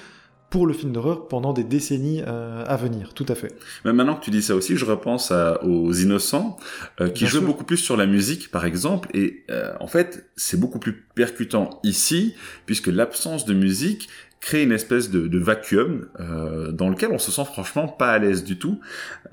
pour 0.50 0.68
le 0.68 0.74
film 0.74 0.94
d'horreur 0.94 1.28
pendant 1.28 1.54
des 1.54 1.64
décennies 1.64 2.22
euh, 2.26 2.64
à 2.66 2.76
venir, 2.78 3.14
tout 3.14 3.26
à 3.28 3.36
fait. 3.36 3.54
Mais 3.84 3.94
maintenant 3.94 4.16
que 4.16 4.24
tu 4.24 4.32
dis 4.32 4.42
ça 4.42 4.56
aussi, 4.56 4.78
je 4.78 4.86
repense 4.86 5.32
à, 5.32 5.64
aux 5.64 5.92
Innocents, 5.94 6.58
euh, 7.02 7.10
qui 7.10 7.26
jouaient 7.26 7.42
beaucoup 7.42 7.64
plus 7.64 7.78
sur 7.78 7.98
la 7.98 8.06
musique, 8.06 8.52
par 8.52 8.66
exemple, 8.66 9.10
et 9.14 9.44
euh, 9.50 9.74
en 9.80 9.88
fait, 9.88 10.30
c'est 10.36 10.60
beaucoup 10.60 10.80
plus 10.80 10.94
percutant 11.16 11.80
ici, 11.84 12.36
puisque 12.66 12.88
l'absence 12.88 13.46
de 13.46 13.54
musique 13.54 14.08
crée 14.46 14.62
une 14.62 14.72
espèce 14.72 15.10
de, 15.10 15.28
de 15.28 15.40
vacuum 15.40 16.06
euh, 16.20 16.72
dans 16.72 16.88
lequel 16.88 17.10
on 17.12 17.18
se 17.18 17.32
sent 17.32 17.46
franchement 17.46 17.88
pas 17.88 18.12
à 18.12 18.20
l'aise 18.20 18.44
du 18.44 18.60
tout. 18.60 18.80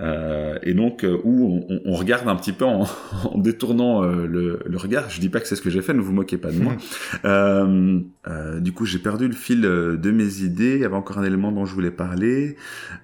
Euh, 0.00 0.58
et 0.62 0.72
donc 0.72 1.04
euh, 1.04 1.20
où 1.22 1.62
on, 1.68 1.80
on, 1.84 1.92
regarde 1.92 2.26
un 2.28 2.34
petit 2.34 2.52
peu 2.52 2.64
en, 2.64 2.86
en 3.24 3.36
détournant 3.36 4.02
euh, 4.02 4.26
le, 4.26 4.60
le, 4.64 4.76
regard. 4.78 5.10
Je 5.10 5.20
dis 5.20 5.28
pas 5.28 5.40
que 5.40 5.46
c'est 5.46 5.54
ce 5.54 5.60
que 5.60 5.68
j'ai 5.68 5.82
fait 5.82 5.92
ne 5.92 6.00
vous 6.00 6.14
moquez 6.14 6.38
pas 6.38 6.50
de 6.50 6.58
moi. 6.58 6.72
Euh, 8.28 8.60
du 8.60 8.72
coup 8.72 8.86
j'ai 8.86 9.00
perdu 9.00 9.26
le 9.26 9.34
fil 9.34 9.62
de 9.62 10.10
mes 10.10 10.42
idées. 10.42 10.76
Il 10.76 10.80
y 10.80 10.84
avait 10.84 10.94
encore 10.94 11.18
un 11.18 11.24
élément 11.24 11.50
dont 11.50 11.64
je 11.66 11.74
voulais 11.74 11.90
parler. 11.90 12.56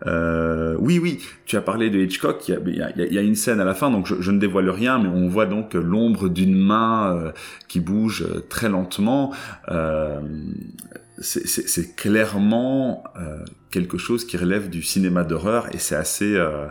Oui 0.07 0.99
oui 0.99 1.21
tu 1.45 1.57
as 1.57 1.61
parlé 1.61 1.91
de 1.91 1.99
Hitchcock. 1.99 2.49
Il 2.49 2.55
y 2.55 2.81
a, 2.83 2.91
il 2.95 2.99
y 2.99 3.03
a, 3.03 3.07
il 3.07 3.12
y 3.12 3.19
a 3.19 3.23
une 3.23 3.35
scène 3.35 3.61
à 3.61 3.65
la 3.65 3.75
fin 3.75 3.91
donc 3.91 4.07
je, 4.07 4.15
je, 4.21 4.31
ne 4.31 4.38
dévoile 4.38 4.71
rien 4.71 4.99
mais 4.99 5.09
on 5.09 5.29
voit 5.29 5.47
donc 5.47 5.75
l'ombre 5.75 6.29
d'une 6.29 6.57
main 6.57 7.33
qui 7.67 7.81
bouge 7.81 8.27
très 8.49 8.69
lentement 8.69 9.33
c'est 11.20 11.96
clairement 11.96 13.04
euh, 13.16 13.44
quelque 13.70 13.98
chose 13.98 14.25
qui 14.25 14.37
relève 14.37 14.70
du 14.70 14.82
cinéma 14.82 15.25
d'horreur 15.25 15.75
et 15.75 15.78
c'est 15.78 15.96
assez 15.96 16.37
euh, 16.37 16.66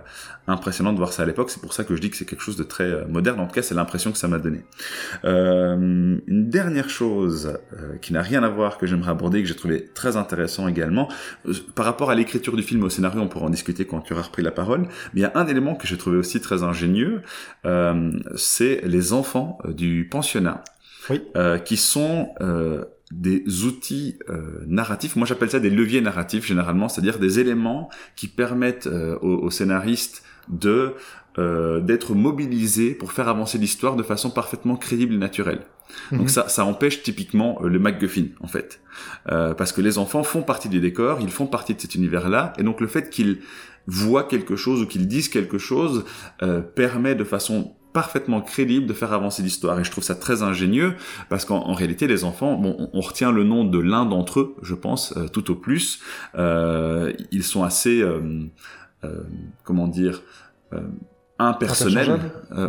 impressionnant 0.47 0.93
de 0.93 0.97
voir 0.97 1.13
ça 1.13 1.23
à 1.23 1.25
l'époque. 1.25 1.49
C'est 1.49 1.61
pour 1.61 1.73
ça 1.73 1.83
que 1.83 1.95
je 1.95 2.01
dis 2.01 2.09
que 2.09 2.17
c'est 2.17 2.25
quelque 2.25 2.41
chose 2.41 2.55
de 2.55 2.63
très 2.63 2.85
euh, 2.85 3.05
moderne. 3.07 3.39
En 3.39 3.47
tout 3.47 3.53
cas, 3.53 3.61
c'est 3.61 3.75
l'impression 3.75 4.11
que 4.11 4.17
ça 4.17 4.27
m'a 4.27 4.39
donné. 4.39 4.63
Euh, 5.25 5.75
une 6.25 6.49
dernière 6.49 6.89
chose 6.89 7.57
euh, 7.73 7.97
qui 7.97 8.13
n'a 8.13 8.21
rien 8.21 8.43
à 8.43 8.49
voir 8.49 8.77
que 8.77 8.87
j'aimerais 8.87 9.11
aborder 9.11 9.41
que 9.41 9.47
j'ai 9.47 9.55
trouvé 9.55 9.85
très 9.93 10.17
intéressant 10.17 10.67
également 10.67 11.09
par 11.75 11.85
rapport 11.85 12.09
à 12.09 12.15
l'écriture 12.15 12.55
du 12.55 12.63
film 12.63 12.83
au 12.83 12.89
scénario, 12.89 13.21
on 13.21 13.27
pourra 13.27 13.45
en 13.45 13.49
discuter 13.49 13.85
quand 13.85 14.01
tu 14.01 14.13
auras 14.13 14.23
repris 14.23 14.41
la 14.41 14.51
parole. 14.51 14.83
Mais 15.13 15.21
il 15.21 15.21
y 15.21 15.25
a 15.25 15.31
un 15.35 15.47
élément 15.47 15.75
que 15.75 15.87
j'ai 15.87 15.97
trouvé 15.97 16.17
aussi 16.17 16.39
très 16.41 16.63
ingénieux, 16.63 17.21
c'est 18.35 18.81
les 18.83 19.13
enfants 19.13 19.57
du 19.67 20.07
pensionnat 20.09 20.63
oui. 21.09 21.21
qui 21.65 21.77
sont 21.77 22.29
des 23.11 23.63
outils 23.63 24.19
euh, 24.29 24.63
narratifs. 24.67 25.15
Moi, 25.15 25.25
j'appelle 25.25 25.49
ça 25.49 25.59
des 25.59 25.69
leviers 25.69 26.01
narratifs 26.01 26.45
généralement, 26.45 26.89
c'est-à-dire 26.89 27.19
des 27.19 27.39
éléments 27.39 27.89
qui 28.15 28.27
permettent 28.27 28.87
euh, 28.87 29.17
aux, 29.21 29.43
aux, 29.43 29.49
scénaristes 29.49 30.23
de 30.49 30.93
euh, 31.37 31.79
d'être 31.79 32.15
mobilisés 32.15 32.95
pour 32.95 33.13
faire 33.13 33.27
avancer 33.27 33.57
l'histoire 33.57 33.95
de 33.95 34.03
façon 34.03 34.29
parfaitement 34.29 34.75
crédible 34.75 35.13
et 35.13 35.17
naturelle. 35.17 35.61
Donc 36.11 36.23
mhm. 36.23 36.27
ça, 36.27 36.49
ça 36.49 36.65
empêche 36.65 37.01
typiquement 37.01 37.61
le 37.61 37.79
MacGuffin 37.79 38.25
en 38.41 38.47
fait, 38.47 38.81
parce 39.23 39.71
que 39.71 39.79
les 39.79 39.97
enfants 39.97 40.23
font 40.23 40.41
partie 40.41 40.67
du 40.67 40.81
décor, 40.81 41.19
ils 41.21 41.29
font 41.29 41.47
partie 41.47 41.75
de 41.75 41.79
cet 41.79 41.95
univers-là, 41.95 42.51
et 42.57 42.63
donc 42.63 42.81
le 42.81 42.87
fait 42.87 43.09
qu'ils 43.09 43.39
voient 43.85 44.25
quelque 44.25 44.57
chose 44.57 44.81
ou 44.81 44.85
qu'ils 44.85 45.07
disent 45.07 45.29
quelque 45.29 45.57
chose 45.57 46.03
permet 46.75 47.15
de 47.15 47.23
façon 47.23 47.76
parfaitement 47.97 48.41
crédible 48.41 48.85
de 48.85 48.93
faire 48.93 49.11
avancer 49.11 49.41
l'histoire. 49.41 49.79
Et 49.79 49.83
je 49.83 49.89
trouve 49.89 50.03
ça 50.03 50.13
très 50.13 50.43
ingénieux 50.43 50.93
parce 51.29 51.45
qu'en 51.45 51.73
réalité, 51.73 52.05
les 52.05 52.25
enfants, 52.25 52.55
bon, 52.55 52.91
on, 52.93 53.01
retient 53.01 53.31
le 53.31 53.43
nom 53.43 53.63
de 53.63 53.79
l'un 53.79 54.05
d'entre 54.05 54.41
eux, 54.41 54.55
je 54.61 54.75
pense, 54.75 55.17
euh, 55.17 55.27
tout 55.27 55.49
au 55.49 55.55
plus. 55.55 55.99
Euh, 56.35 57.11
ils 57.31 57.43
sont 57.43 57.63
assez, 57.63 58.03
euh, 58.03 58.21
comment 59.63 59.87
dire, 59.87 60.21
euh, 60.73 60.81
impersonnels. 61.39 62.19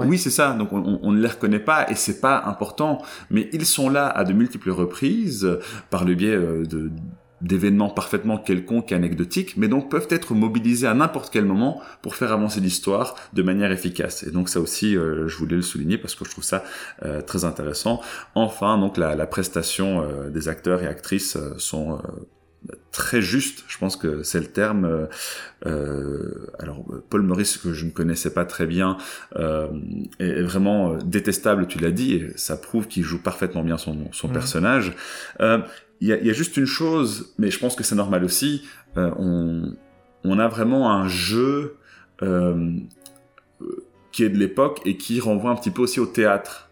Oui, 0.06 0.16
c'est 0.16 0.30
ça. 0.30 0.54
Donc 0.54 0.72
on, 0.72 0.98
on, 1.02 1.12
ne 1.12 1.20
les 1.20 1.28
reconnaît 1.28 1.58
pas 1.58 1.90
et 1.90 1.94
c'est 1.94 2.22
pas 2.22 2.42
important. 2.46 3.02
Mais 3.28 3.50
ils 3.52 3.66
sont 3.66 3.90
là 3.90 4.08
à 4.08 4.24
de 4.24 4.32
multiples 4.32 4.70
reprises 4.70 5.46
par 5.90 6.06
le 6.06 6.14
biais 6.14 6.38
de 6.38 6.90
d'événements 7.40 7.88
parfaitement 7.88 8.38
quelconques 8.38 8.92
et 8.92 8.94
anecdotiques, 8.94 9.56
mais 9.56 9.68
donc 9.68 9.90
peuvent 9.90 10.08
être 10.10 10.34
mobilisés 10.34 10.86
à 10.86 10.94
n'importe 10.94 11.32
quel 11.32 11.44
moment 11.44 11.80
pour 12.02 12.16
faire 12.16 12.32
avancer 12.32 12.60
l'histoire 12.60 13.14
de 13.32 13.42
manière 13.42 13.70
efficace. 13.70 14.24
Et 14.24 14.30
donc 14.30 14.48
ça 14.48 14.60
aussi, 14.60 14.96
euh, 14.96 15.28
je 15.28 15.36
voulais 15.36 15.56
le 15.56 15.62
souligner 15.62 15.98
parce 15.98 16.14
que 16.14 16.24
je 16.24 16.30
trouve 16.30 16.44
ça 16.44 16.64
euh, 17.04 17.22
très 17.22 17.44
intéressant. 17.44 18.00
Enfin, 18.34 18.78
donc 18.78 18.96
la, 18.96 19.14
la 19.14 19.26
prestation 19.26 20.02
euh, 20.02 20.30
des 20.30 20.48
acteurs 20.48 20.82
et 20.82 20.86
actrices 20.86 21.38
sont 21.58 22.00
très 22.90 23.22
justes. 23.22 23.64
Je 23.68 23.78
pense 23.78 23.96
que 23.96 24.22
c'est 24.24 24.40
le 24.40 24.46
terme. 24.46 25.08
alors 25.64 26.84
Paul 27.08 27.22
Maurice 27.22 27.56
que 27.56 27.72
je 27.72 27.84
ne 27.84 27.90
connaissais 27.90 28.30
pas 28.30 28.44
très 28.44 28.66
bien 28.66 28.96
est 30.18 30.42
vraiment 30.42 30.96
détestable. 30.96 31.68
Tu 31.68 31.78
l'as 31.78 31.92
dit, 31.92 32.14
et 32.14 32.32
ça 32.36 32.56
prouve 32.56 32.88
qu'il 32.88 33.04
joue 33.04 33.22
parfaitement 33.22 33.62
bien 33.62 33.78
son, 33.78 34.12
son 34.12 34.28
mmh. 34.28 34.32
personnage 34.32 34.92
il 36.00 36.08
y 36.08 36.12
a, 36.12 36.20
y 36.20 36.30
a, 36.30 36.32
juste 36.32 36.56
une 36.56 36.66
chose, 36.66 37.34
mais 37.38 37.50
je 37.50 37.58
pense 37.58 37.74
que 37.74 37.82
c'est 37.82 37.94
normal 37.94 38.24
aussi. 38.24 38.64
Euh, 38.96 39.10
on, 39.18 39.72
on, 40.24 40.38
a 40.38 40.48
vraiment 40.48 40.90
un 40.90 41.08
jeu 41.08 41.76
euh, 42.22 42.72
qui 44.12 44.24
est 44.24 44.28
de 44.28 44.38
l'époque 44.38 44.80
et 44.84 44.96
qui 44.96 45.20
renvoie 45.20 45.50
un 45.50 45.56
petit 45.56 45.70
peu 45.70 45.82
aussi 45.82 46.00
au 46.00 46.06
théâtre. 46.06 46.68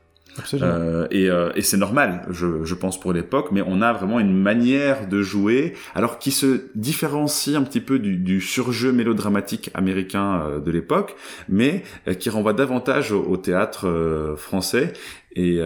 Euh, 0.54 1.06
et, 1.10 1.30
euh, 1.30 1.50
et 1.54 1.62
c'est 1.62 1.76
normal, 1.76 2.26
je, 2.30 2.64
je, 2.64 2.74
pense 2.74 3.00
pour 3.00 3.12
l'époque, 3.12 3.48
mais 3.52 3.62
on 3.66 3.80
a 3.80 3.92
vraiment 3.92 4.20
une 4.20 4.36
manière 4.36 5.08
de 5.08 5.22
jouer, 5.22 5.74
alors 5.94 6.18
qui 6.18 6.30
se 6.30 6.66
différencie 6.74 7.56
un 7.56 7.62
petit 7.62 7.80
peu 7.80 7.98
du, 7.98 8.16
du 8.16 8.40
surjeu 8.40 8.92
mélodramatique 8.92 9.70
américain 9.74 10.42
euh, 10.42 10.60
de 10.60 10.70
l'époque, 10.70 11.16
mais 11.48 11.82
euh, 12.06 12.14
qui 12.14 12.30
renvoie 12.30 12.52
davantage 12.52 13.12
au, 13.12 13.22
au 13.22 13.36
théâtre 13.36 14.34
français. 14.36 14.92
Et, 15.34 15.60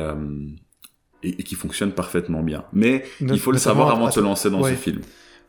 et, 1.22 1.42
qui 1.42 1.54
fonctionne 1.54 1.92
parfaitement 1.92 2.42
bien. 2.42 2.64
Mais 2.72 3.04
il 3.20 3.38
faut 3.38 3.52
le 3.52 3.58
savoir 3.58 3.90
avant 3.90 4.08
de 4.08 4.12
se 4.12 4.20
lancer 4.20 4.50
dans 4.50 4.62
ce 4.62 4.74
film. 4.74 5.00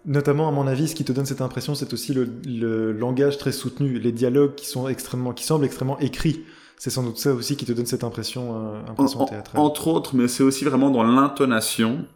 Notamment, 0.05 0.47
à 0.47 0.51
mon 0.51 0.65
avis, 0.65 0.87
ce 0.87 0.95
qui 0.95 1.03
te 1.03 1.11
donne 1.11 1.27
cette 1.27 1.41
impression, 1.41 1.75
c'est 1.75 1.93
aussi 1.93 2.11
le, 2.11 2.27
le, 2.43 2.91
langage 2.91 3.37
très 3.37 3.51
soutenu, 3.51 3.99
les 3.99 4.11
dialogues 4.11 4.55
qui 4.55 4.65
sont 4.65 4.87
extrêmement, 4.87 5.31
qui 5.31 5.43
semblent 5.43 5.65
extrêmement 5.65 5.99
écrits. 5.99 6.43
C'est 6.81 6.89
sans 6.89 7.03
doute 7.03 7.19
ça 7.19 7.31
aussi 7.31 7.55
qui 7.57 7.65
te 7.65 7.73
donne 7.73 7.85
cette 7.85 8.03
impression, 8.03 8.55
euh, 8.55 8.89
impression 8.89 9.23
théâtrale. 9.25 9.61
Entre 9.61 9.87
autres, 9.87 10.15
mais 10.15 10.27
c'est 10.27 10.41
aussi 10.41 10.65
vraiment 10.65 10.89
dans 10.89 11.03
l'intonation 11.03 12.07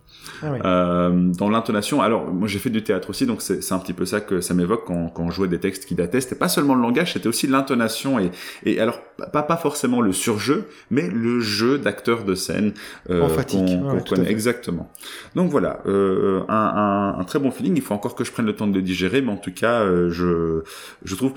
ah 0.42 0.48
euh, 0.66 1.12
dans 1.38 1.50
l'intonation. 1.52 2.02
Alors, 2.02 2.34
moi, 2.34 2.48
j'ai 2.48 2.58
fait 2.58 2.72
du 2.72 2.84
théâtre 2.84 3.12
aussi, 3.12 3.28
donc 3.28 3.44
c'est 3.44 3.72
un 3.72 3.78
petit 3.78 3.94
peu 3.94 4.06
ça 4.06 4.22
que 4.22 4.42
ça 4.42 4.56
m'évoque 4.56 4.86
quand, 4.88 5.10
quand 5.10 5.30
je 5.30 5.36
jouais 5.36 5.48
des 5.48 5.60
textes 5.60 5.86
qui 5.86 5.94
dataient. 5.94 6.20
C'était 6.20 6.34
pas 6.34 6.50
seulement 6.50 6.74
le 6.74 6.82
langage, 6.82 7.14
c'était 7.14 7.28
aussi 7.28 7.46
l'intonation 7.46 8.18
et, 8.18 8.32
et 8.64 8.80
alors 8.80 9.02
pas 9.32 9.44
pas 9.44 9.58
forcément 9.58 10.02
le 10.02 10.12
surjeu, 10.12 10.68
mais 10.90 11.10
le 11.10 11.42
jeu 11.42 11.78
d'acteurs 11.78 12.24
de 12.24 12.34
scène 12.34 12.74
euh, 13.12 13.28
qu'on 13.44 14.00
connaît 14.02 14.32
exactement. 14.32 14.92
Donc 15.36 15.52
voilà, 15.52 15.82
euh, 15.86 16.42
un, 16.50 16.56
un, 16.56 17.20
un, 17.20 17.24
très 17.24 17.38
bon 17.38 17.52
feeling. 17.52 17.76
Il 17.76 17.84
faut 17.84 17.94
encore 17.94 18.16
que 18.16 18.24
je 18.24 18.32
prenne 18.32 18.48
le 18.48 18.56
temps 18.56 18.66
de 18.66 18.74
le 18.74 18.82
digérer, 18.82 19.22
mais 19.22 19.32
en 19.32 19.38
tout 19.38 19.54
cas, 19.54 19.82
euh, 19.82 20.10
je 20.10 20.64
je 21.04 21.16
trouve 21.16 21.34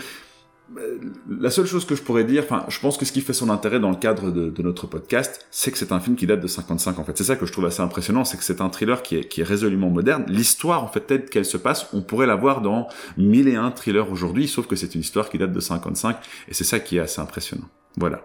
la 1.29 1.51
seule 1.51 1.67
chose 1.67 1.85
que 1.85 1.95
je 1.95 2.03
pourrais 2.03 2.25
dire, 2.25 2.43
enfin, 2.45 2.65
je 2.69 2.79
pense 2.79 2.99
que 2.99 3.05
ce 3.05 3.13
qui 3.13 3.21
fait 3.21 3.33
son 3.33 3.49
intérêt 3.49 3.81
dans 3.81 3.91
le 3.91 3.97
cadre 3.97 4.31
de, 4.31 4.63
notre 4.63 4.87
podcast, 4.87 5.47
c'est 5.51 5.71
que 5.71 5.79
c'est 5.79 5.93
un 5.93 6.01
film 6.01 6.17
qui 6.17 6.27
date 6.27 6.41
de 6.41 6.47
55 6.47 6.99
en 6.99 7.05
fait. 7.05 7.17
C'est 7.17 7.25
ça 7.25 7.37
que 7.37 7.47
je 7.47 7.53
trouve 7.53 7.67
assez 7.67 7.81
impressionnant, 7.81 8.25
c'est 8.25 8.37
que 8.37 8.45
c'est 8.45 8.61
un 8.61 8.69
thriller 8.69 9.03
qui 9.03 9.17
est, 9.17 9.43
résolument 9.43 9.89
moderne. 9.89 10.25
L'histoire, 10.29 10.85
en 10.85 10.89
fait, 10.89 11.01
telle 11.01 11.25
qu'elle 11.27 11.45
se 11.45 11.57
passe, 11.57 11.89
on 11.93 12.03
pourrait 12.03 12.27
la 12.27 12.37
voir 12.37 12.61
dans 12.61 12.89
mille 13.17 13.49
et 13.49 13.57
un 13.57 13.71
thrillers 13.71 14.11
aujourd'hui, 14.11 14.47
sauf 14.49 14.67
que 14.67 14.77
c'est 14.77 14.95
une 14.95 15.01
histoire 15.01 15.31
qui 15.31 15.39
date 15.39 15.53
de 15.53 15.61
55, 15.61 16.17
et 16.49 16.55
c'est 16.55 16.65
ça 16.65 16.81
qui 16.81 16.97
est 16.97 17.01
assez 17.01 17.21
impressionnant. 17.21 17.69
Voilà. 17.97 18.23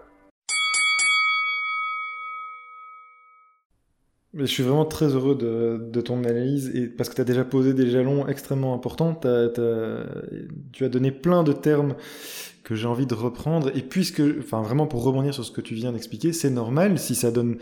Je 4.35 4.45
suis 4.45 4.63
vraiment 4.63 4.85
très 4.85 5.07
heureux 5.07 5.35
de, 5.35 5.89
de 5.91 6.01
ton 6.01 6.23
analyse 6.23 6.71
et 6.73 6.87
parce 6.87 7.09
que 7.09 7.15
tu 7.15 7.21
as 7.21 7.25
déjà 7.25 7.43
posé 7.43 7.73
des 7.73 7.89
jalons 7.89 8.27
extrêmement 8.27 8.73
importants. 8.73 9.19
tu 9.21 10.85
as 10.85 10.89
donné 10.89 11.11
plein 11.11 11.43
de 11.43 11.53
termes 11.53 11.95
que 12.63 12.75
j'ai 12.75 12.87
envie 12.87 13.05
de 13.05 13.13
reprendre. 13.13 13.71
Et 13.75 13.81
puisque, 13.81 14.21
enfin 14.39 14.61
vraiment 14.61 14.87
pour 14.87 15.03
rebondir 15.03 15.33
sur 15.33 15.45
ce 15.45 15.51
que 15.51 15.61
tu 15.61 15.75
viens 15.75 15.91
d'expliquer, 15.91 16.33
c'est 16.33 16.49
normal 16.49 16.97
si 16.97 17.15
ça 17.15 17.31
donne 17.31 17.57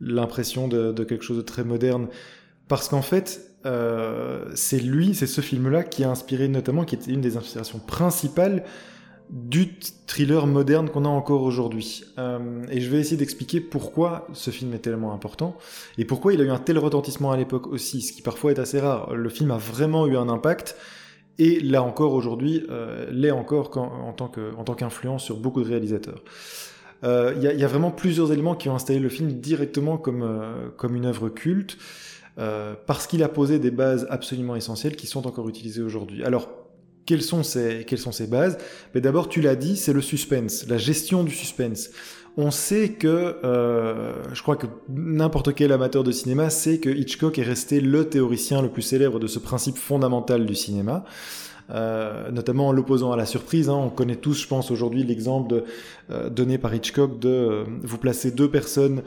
l'impression 0.00 0.68
de, 0.68 0.92
de, 0.92 1.04
quelque 1.04 1.24
chose 1.24 1.36
de 1.36 1.42
très 1.42 1.64
moderne. 1.64 2.08
Parce 2.68 2.88
qu'en 2.88 3.02
fait, 3.02 3.40
euh, 3.64 4.44
c'est 4.54 4.78
lui, 4.78 5.14
c'est 5.14 5.26
ce 5.26 5.40
film-là 5.40 5.84
qui 5.84 6.04
a 6.04 6.10
inspiré 6.10 6.48
notamment, 6.48 6.84
qui 6.84 6.94
était 6.94 7.12
une 7.12 7.20
des 7.20 7.36
inspirations 7.36 7.78
principales 7.78 8.64
du 9.30 9.78
thriller 10.06 10.46
moderne 10.46 10.88
qu'on 10.88 11.04
a 11.04 11.08
encore 11.08 11.42
aujourd'hui. 11.42 12.04
Euh, 12.18 12.62
et 12.70 12.80
je 12.80 12.90
vais 12.90 12.98
essayer 12.98 13.16
d'expliquer 13.16 13.60
pourquoi 13.60 14.26
ce 14.32 14.50
film 14.50 14.72
est 14.74 14.78
tellement 14.78 15.12
important 15.12 15.56
et 15.98 16.04
pourquoi 16.04 16.32
il 16.32 16.40
a 16.40 16.44
eu 16.44 16.50
un 16.50 16.58
tel 16.58 16.78
retentissement 16.78 17.32
à 17.32 17.36
l'époque 17.36 17.66
aussi, 17.66 18.02
ce 18.02 18.12
qui 18.12 18.22
parfois 18.22 18.52
est 18.52 18.58
assez 18.58 18.78
rare. 18.78 19.14
Le 19.14 19.28
film 19.28 19.50
a 19.50 19.56
vraiment 19.56 20.06
eu 20.06 20.16
un 20.16 20.28
impact 20.28 20.76
et 21.38 21.60
là 21.60 21.82
encore 21.82 22.12
aujourd'hui 22.12 22.64
euh, 22.70 23.10
l'est 23.10 23.30
encore 23.30 23.76
en 23.76 24.12
tant 24.12 24.30
en 24.56 24.64
tant 24.64 24.74
qu'influence 24.74 25.24
sur 25.24 25.36
beaucoup 25.36 25.62
de 25.62 25.68
réalisateurs. 25.68 26.22
Euh, 27.04 27.34
il 27.36 27.42
y, 27.42 27.64
a, 27.64 27.66
vraiment 27.66 27.90
plusieurs 27.90 28.32
éléments 28.32 28.54
qui 28.54 28.70
ont 28.70 28.74
installé 28.74 28.98
le 28.98 29.10
film 29.10 29.32
directement 29.32 29.98
comme 29.98 30.26
comme 30.76 30.96
une 30.96 31.06
œuvre 31.06 31.28
culte. 31.28 31.78
Parce 32.86 33.06
qu'il 33.06 33.22
a 33.22 33.28
posé 33.30 33.58
des 33.58 33.70
bases 33.70 34.06
absolument 34.10 34.56
essentielles 34.56 34.94
qui 34.94 35.06
sont 35.06 35.26
encore 35.26 35.48
utilisées 35.48 35.80
aujourd'hui. 35.80 36.22
Alors, 36.22 36.50
quelles 37.06 37.22
sont 37.22 37.42
ces, 37.42 37.84
quelles 37.86 37.98
sont 37.98 38.12
ces 38.12 38.26
bases 38.26 38.58
Mais 38.94 39.00
d'abord, 39.00 39.28
tu 39.28 39.40
l'as 39.40 39.56
dit, 39.56 39.76
c'est 39.76 39.92
le 39.92 40.02
suspense, 40.02 40.66
la 40.68 40.78
gestion 40.78 41.24
du 41.24 41.32
suspense. 41.32 41.90
On 42.36 42.50
sait 42.50 42.90
que, 42.90 43.36
euh, 43.44 44.12
je 44.34 44.42
crois 44.42 44.56
que 44.56 44.66
n'importe 44.90 45.54
quel 45.54 45.72
amateur 45.72 46.04
de 46.04 46.12
cinéma 46.12 46.50
sait 46.50 46.78
que 46.78 46.90
Hitchcock 46.90 47.38
est 47.38 47.42
resté 47.42 47.80
le 47.80 48.08
théoricien 48.10 48.60
le 48.60 48.68
plus 48.68 48.82
célèbre 48.82 49.18
de 49.18 49.26
ce 49.26 49.38
principe 49.38 49.78
fondamental 49.78 50.44
du 50.44 50.54
cinéma. 50.54 51.04
Euh, 51.70 52.30
notamment 52.30 52.68
en 52.68 52.72
l'opposant 52.72 53.10
à 53.10 53.16
la 53.16 53.26
surprise. 53.26 53.68
Hein. 53.68 53.74
On 53.74 53.90
connaît 53.90 54.16
tous, 54.16 54.40
je 54.40 54.46
pense, 54.46 54.70
aujourd'hui 54.70 55.02
l'exemple 55.02 55.64
euh, 56.10 56.30
donné 56.30 56.58
par 56.58 56.72
Hitchcock 56.72 57.18
de 57.18 57.28
euh, 57.28 57.64
vous 57.82 57.98
placer 57.98 58.30
deux 58.30 58.48
personnes 58.48 59.02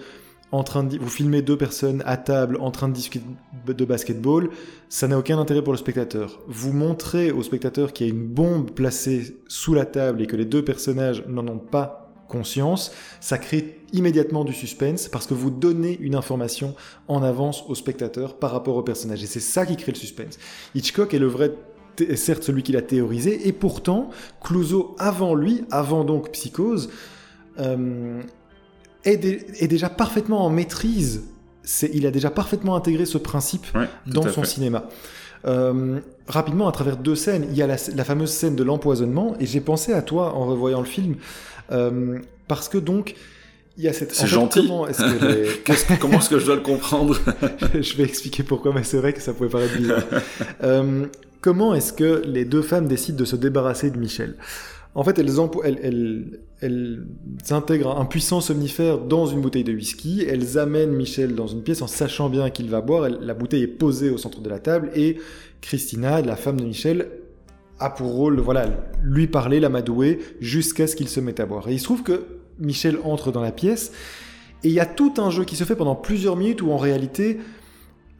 en 0.51 0.63
train 0.63 0.83
de, 0.83 0.97
vous 0.97 1.09
filmez 1.09 1.41
deux 1.41 1.57
personnes 1.57 2.01
à 2.05 2.17
table 2.17 2.57
en 2.59 2.71
train 2.71 2.87
de 2.89 2.93
discuter 2.93 3.25
de 3.67 3.85
basketball, 3.85 4.49
ça 4.89 5.07
n'a 5.07 5.17
aucun 5.17 5.37
intérêt 5.37 5.63
pour 5.63 5.73
le 5.73 5.77
spectateur. 5.77 6.39
Vous 6.47 6.73
montrez 6.73 7.31
au 7.31 7.43
spectateur 7.43 7.93
qu'il 7.93 8.07
y 8.07 8.09
a 8.09 8.13
une 8.13 8.27
bombe 8.27 8.71
placée 8.71 9.37
sous 9.47 9.73
la 9.73 9.85
table 9.85 10.21
et 10.21 10.27
que 10.27 10.35
les 10.35 10.45
deux 10.45 10.63
personnages 10.63 11.23
n'en 11.27 11.47
ont 11.47 11.59
pas 11.59 12.11
conscience, 12.27 12.91
ça 13.19 13.37
crée 13.37 13.79
immédiatement 13.91 14.45
du 14.45 14.53
suspense 14.53 15.07
parce 15.07 15.25
que 15.25 15.33
vous 15.33 15.49
donnez 15.49 15.97
une 15.99 16.13
information 16.13 16.75
en 17.07 17.23
avance 17.23 17.63
au 17.67 17.73
spectateur 17.73 18.37
par 18.37 18.51
rapport 18.51 18.75
au 18.75 18.83
personnage. 18.83 19.23
Et 19.23 19.27
c'est 19.27 19.39
ça 19.39 19.65
qui 19.65 19.75
crée 19.75 19.91
le 19.91 19.97
suspense. 19.97 20.37
Hitchcock 20.75 21.13
est 21.13 21.19
le 21.19 21.27
vrai 21.27 21.51
certes 22.15 22.43
celui 22.43 22.63
qui 22.63 22.71
l'a 22.71 22.81
théorisé, 22.81 23.47
et 23.47 23.51
pourtant, 23.51 24.09
Clouseau, 24.41 24.95
avant 24.99 25.35
lui, 25.35 25.65
avant 25.71 26.03
donc 26.03 26.31
Psychose, 26.31 26.89
euh, 27.59 28.21
est, 29.05 29.67
déjà 29.67 29.89
parfaitement 29.89 30.45
en 30.45 30.49
maîtrise. 30.49 31.23
il 31.93 32.05
a 32.05 32.11
déjà 32.11 32.29
parfaitement 32.29 32.75
intégré 32.75 33.05
ce 33.05 33.17
principe 33.17 33.67
dans 34.05 34.27
son 34.27 34.43
cinéma. 34.43 34.89
Euh, 35.45 35.99
rapidement, 36.27 36.67
à 36.67 36.71
travers 36.71 36.97
deux 36.97 37.15
scènes, 37.15 37.47
il 37.49 37.57
y 37.57 37.61
a 37.61 37.67
la, 37.67 37.77
fameuse 37.77 38.31
scène 38.31 38.55
de 38.55 38.63
l'empoisonnement, 38.63 39.35
et 39.39 39.45
j'ai 39.45 39.61
pensé 39.61 39.93
à 39.93 40.01
toi 40.01 40.35
en 40.35 40.45
revoyant 40.45 40.79
le 40.79 40.85
film, 40.85 41.15
euh, 41.71 42.19
parce 42.47 42.67
que 42.69 42.77
donc, 42.77 43.15
il 43.77 43.85
y 43.85 43.87
a 43.87 43.93
cette... 43.93 44.13
C'est 44.13 44.27
gentil. 44.27 44.61
Comment 44.61 44.87
est-ce 44.87 45.01
que, 45.63 45.99
comment 45.99 46.19
est-ce 46.19 46.29
que 46.29 46.39
je 46.39 46.45
dois 46.45 46.55
le 46.55 46.61
comprendre 46.61 47.17
Je 47.73 47.95
vais 47.95 48.03
expliquer 48.03 48.43
pourquoi, 48.43 48.73
mais 48.73 48.83
c'est 48.83 48.97
vrai 48.97 49.13
que 49.13 49.21
ça 49.21 49.33
pouvait 49.33 49.49
paraître 49.49 49.77
bizarre. 49.77 50.03
euh, 50.63 51.05
comment 51.41 51.73
est-ce 51.73 51.93
que 51.93 52.21
les 52.25 52.43
deux 52.43 52.61
femmes 52.61 52.87
décident 52.87 53.17
de 53.17 53.25
se 53.25 53.37
débarrasser 53.37 53.91
de 53.91 53.97
Michel? 53.97 54.35
En 54.95 55.03
fait, 55.03 55.19
elles, 55.19 55.29
intègrent 57.51 57.97
un 57.97 58.05
puissant 58.05 58.41
somnifère 58.41 58.97
dans 58.97 59.27
une 59.27 59.39
bouteille 59.39 59.63
de 59.63 59.73
whisky, 59.73 60.25
elles 60.27 60.57
amènent 60.57 60.91
Michel 60.91 61.35
dans 61.35 61.47
une 61.47 61.61
pièce 61.61 61.81
en 61.81 61.87
sachant 61.87 62.27
bien 62.29 62.49
qu'il 62.49 62.69
va 62.69 62.81
boire, 62.81 63.07
la 63.07 63.33
bouteille 63.33 63.63
est 63.63 63.67
posée 63.67 64.09
au 64.09 64.17
centre 64.17 64.41
de 64.41 64.49
la 64.49 64.59
table, 64.59 64.89
et 64.95 65.17
Christina, 65.61 66.21
la 66.21 66.35
femme 66.35 66.59
de 66.59 66.65
Michel, 66.65 67.09
a 67.79 67.89
pour 67.89 68.11
rôle, 68.11 68.39
voilà, 68.39 68.67
lui 69.03 69.27
parler, 69.27 69.59
l'amadouer, 69.59 70.19
jusqu'à 70.41 70.87
ce 70.87 70.95
qu'il 70.95 71.07
se 71.07 71.19
mette 71.19 71.39
à 71.39 71.45
boire. 71.45 71.69
Et 71.69 71.73
il 71.73 71.79
se 71.79 71.85
trouve 71.85 72.03
que 72.03 72.25
Michel 72.57 72.97
entre 73.03 73.31
dans 73.31 73.41
la 73.41 73.51
pièce, 73.51 73.91
et 74.63 74.67
il 74.67 74.73
y 74.73 74.79
a 74.79 74.85
tout 74.85 75.13
un 75.17 75.29
jeu 75.29 75.45
qui 75.45 75.55
se 75.55 75.63
fait 75.63 75.75
pendant 75.75 75.95
plusieurs 75.95 76.35
minutes 76.35 76.61
où 76.61 76.71
en 76.71 76.77
réalité, 76.77 77.39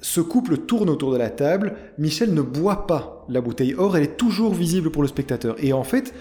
ce 0.02 0.22
couple 0.22 0.58
tourne 0.60 0.90
autour 0.90 1.12
de 1.12 1.18
la 1.18 1.30
table, 1.30 1.74
Michel 1.98 2.34
ne 2.34 2.42
boit 2.42 2.88
pas 2.88 3.26
la 3.28 3.42
bouteille, 3.42 3.76
or 3.78 3.98
elle 3.98 4.04
est 4.04 4.18
toujours 4.18 4.54
visible 4.54 4.92
pour 4.92 5.02
le 5.02 5.10
spectateur. 5.10 5.56
Et 5.60 5.74
en 5.74 5.84
fait, 5.84 6.14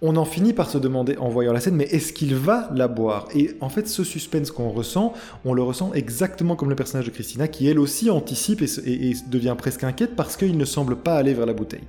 on 0.00 0.16
en 0.16 0.24
finit 0.24 0.52
par 0.52 0.70
se 0.70 0.78
demander 0.78 1.16
en 1.16 1.28
voyant 1.28 1.52
la 1.52 1.60
scène, 1.60 1.74
mais 1.74 1.84
est-ce 1.84 2.12
qu'il 2.12 2.34
va 2.34 2.70
la 2.74 2.86
boire? 2.86 3.28
Et 3.34 3.56
en 3.60 3.68
fait, 3.68 3.88
ce 3.88 4.04
suspense 4.04 4.50
qu'on 4.50 4.70
ressent, 4.70 5.12
on 5.44 5.54
le 5.54 5.62
ressent 5.62 5.92
exactement 5.92 6.54
comme 6.56 6.70
le 6.70 6.76
personnage 6.76 7.06
de 7.06 7.10
Christina, 7.10 7.48
qui 7.48 7.68
elle 7.68 7.78
aussi 7.78 8.10
anticipe 8.10 8.62
et, 8.62 9.12
devient 9.28 9.56
presque 9.58 9.84
inquiète 9.84 10.14
parce 10.14 10.36
qu'il 10.36 10.56
ne 10.56 10.64
semble 10.64 10.96
pas 10.96 11.16
aller 11.16 11.34
vers 11.34 11.46
la 11.46 11.52
bouteille. 11.52 11.84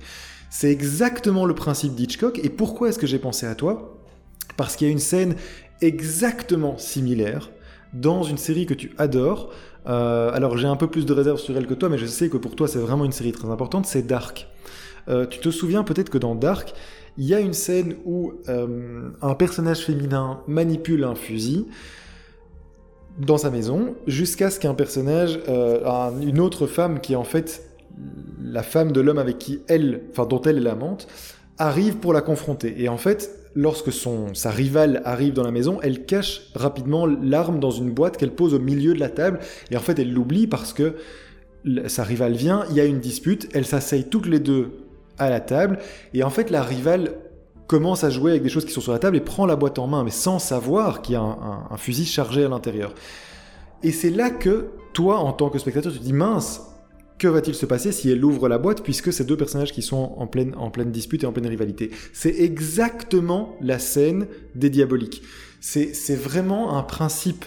C'est 0.50 0.70
exactement 0.70 1.44
le 1.44 1.54
principe 1.54 1.94
d'Hitchcock, 1.94 2.40
et 2.42 2.48
pourquoi 2.48 2.88
est-ce 2.88 2.98
que 2.98 3.06
j'ai 3.06 3.20
pensé 3.20 3.46
à 3.46 3.54
toi? 3.54 3.96
Parce 4.56 4.74
qu'il 4.74 4.88
y 4.88 4.90
a 4.90 4.92
une 4.92 4.98
scène 4.98 5.36
exactement 5.80 6.76
similaire 6.78 7.50
dans 7.92 8.24
une 8.24 8.38
série 8.38 8.66
que 8.66 8.74
tu 8.74 8.92
adores. 8.98 9.52
Euh, 9.86 10.32
alors 10.32 10.58
j'ai 10.58 10.66
un 10.66 10.76
peu 10.76 10.88
plus 10.88 11.06
de 11.06 11.12
réserve 11.12 11.38
sur 11.38 11.56
elle 11.56 11.66
que 11.66 11.74
toi, 11.74 11.88
mais 11.88 11.98
je 11.98 12.06
sais 12.06 12.28
que 12.28 12.36
pour 12.36 12.56
toi 12.56 12.66
c'est 12.66 12.78
vraiment 12.78 13.04
une 13.04 13.12
série 13.12 13.32
très 13.32 13.48
importante, 13.48 13.86
c'est 13.86 14.02
Dark. 14.02 14.48
Euh, 15.08 15.26
tu 15.26 15.38
te 15.38 15.50
souviens 15.50 15.84
peut-être 15.84 16.10
que 16.10 16.18
dans 16.18 16.34
Dark, 16.34 16.74
il 17.20 17.26
y 17.26 17.34
a 17.34 17.40
une 17.40 17.52
scène 17.52 17.96
où 18.06 18.32
euh, 18.48 19.10
un 19.20 19.34
personnage 19.34 19.80
féminin 19.80 20.40
manipule 20.48 21.04
un 21.04 21.14
fusil 21.14 21.66
dans 23.18 23.36
sa 23.36 23.50
maison 23.50 23.94
jusqu'à 24.06 24.48
ce 24.48 24.58
qu'un 24.58 24.72
personnage, 24.72 25.38
une 26.22 26.40
autre 26.40 26.66
femme 26.66 26.98
qui 27.00 27.12
est 27.12 27.16
en 27.16 27.24
fait 27.24 27.62
la 28.42 28.62
femme 28.62 28.92
de 28.92 29.02
l'homme 29.02 29.18
avec 29.18 29.36
qui 29.36 29.60
elle, 29.68 30.00
enfin 30.10 30.24
dont 30.24 30.40
elle 30.40 30.56
est 30.56 30.62
l'amante, 30.62 31.08
arrive 31.58 31.96
pour 31.96 32.14
la 32.14 32.22
confronter. 32.22 32.82
Et 32.82 32.88
en 32.88 32.96
fait, 32.96 33.30
lorsque 33.54 33.92
son, 33.92 34.32
sa 34.32 34.50
rivale 34.50 35.02
arrive 35.04 35.34
dans 35.34 35.44
la 35.44 35.50
maison, 35.50 35.78
elle 35.82 36.06
cache 36.06 36.50
rapidement 36.54 37.04
l'arme 37.04 37.60
dans 37.60 37.70
une 37.70 37.90
boîte 37.90 38.16
qu'elle 38.16 38.32
pose 38.32 38.54
au 38.54 38.60
milieu 38.60 38.94
de 38.94 39.00
la 39.00 39.10
table. 39.10 39.40
Et 39.70 39.76
en 39.76 39.80
fait, 39.80 39.98
elle 39.98 40.10
l'oublie 40.10 40.46
parce 40.46 40.72
que 40.72 40.94
sa 41.86 42.02
rivale 42.02 42.32
vient, 42.32 42.64
il 42.70 42.76
y 42.76 42.80
a 42.80 42.86
une 42.86 43.00
dispute, 43.00 43.50
elles 43.52 43.66
s'asseyent 43.66 44.08
toutes 44.08 44.26
les 44.26 44.40
deux 44.40 44.79
à 45.20 45.30
la 45.30 45.40
table. 45.40 45.78
Et 46.14 46.24
en 46.24 46.30
fait, 46.30 46.50
la 46.50 46.62
rivale 46.62 47.14
commence 47.68 48.02
à 48.02 48.10
jouer 48.10 48.32
avec 48.32 48.42
des 48.42 48.48
choses 48.48 48.64
qui 48.64 48.72
sont 48.72 48.80
sur 48.80 48.92
la 48.92 48.98
table 48.98 49.16
et 49.16 49.20
prend 49.20 49.46
la 49.46 49.54
boîte 49.54 49.78
en 49.78 49.86
main, 49.86 50.02
mais 50.02 50.10
sans 50.10 50.40
savoir 50.40 51.02
qu'il 51.02 51.12
y 51.12 51.16
a 51.16 51.22
un 51.22 51.76
fusil 51.76 52.04
chargé 52.04 52.44
à 52.44 52.48
l'intérieur. 52.48 52.94
Et 53.82 53.92
c'est 53.92 54.10
là 54.10 54.30
que 54.30 54.70
toi, 54.92 55.18
en 55.18 55.32
tant 55.32 55.50
que 55.50 55.58
spectateur, 55.58 55.92
tu 55.92 55.98
te 55.98 56.04
dis 56.04 56.12
mince, 56.12 56.62
que 57.20 57.28
va-t-il 57.28 57.54
se 57.54 57.66
passer 57.66 57.92
si 57.92 58.10
elle 58.10 58.24
ouvre 58.24 58.48
la 58.48 58.58
boîte 58.58 58.82
puisque 58.82 59.12
ces 59.12 59.24
deux 59.24 59.36
personnages 59.36 59.72
qui 59.72 59.82
sont 59.82 60.14
en 60.16 60.26
pleine, 60.26 60.54
en 60.56 60.70
pleine 60.70 60.90
dispute 60.90 61.22
et 61.22 61.26
en 61.26 61.32
pleine 61.32 61.46
rivalité 61.46 61.90
C'est 62.12 62.34
exactement 62.40 63.54
la 63.60 63.78
scène 63.78 64.26
des 64.54 64.70
diaboliques. 64.70 65.22
C'est 65.60 66.16
vraiment 66.16 66.76
un 66.76 66.82
principe 66.82 67.44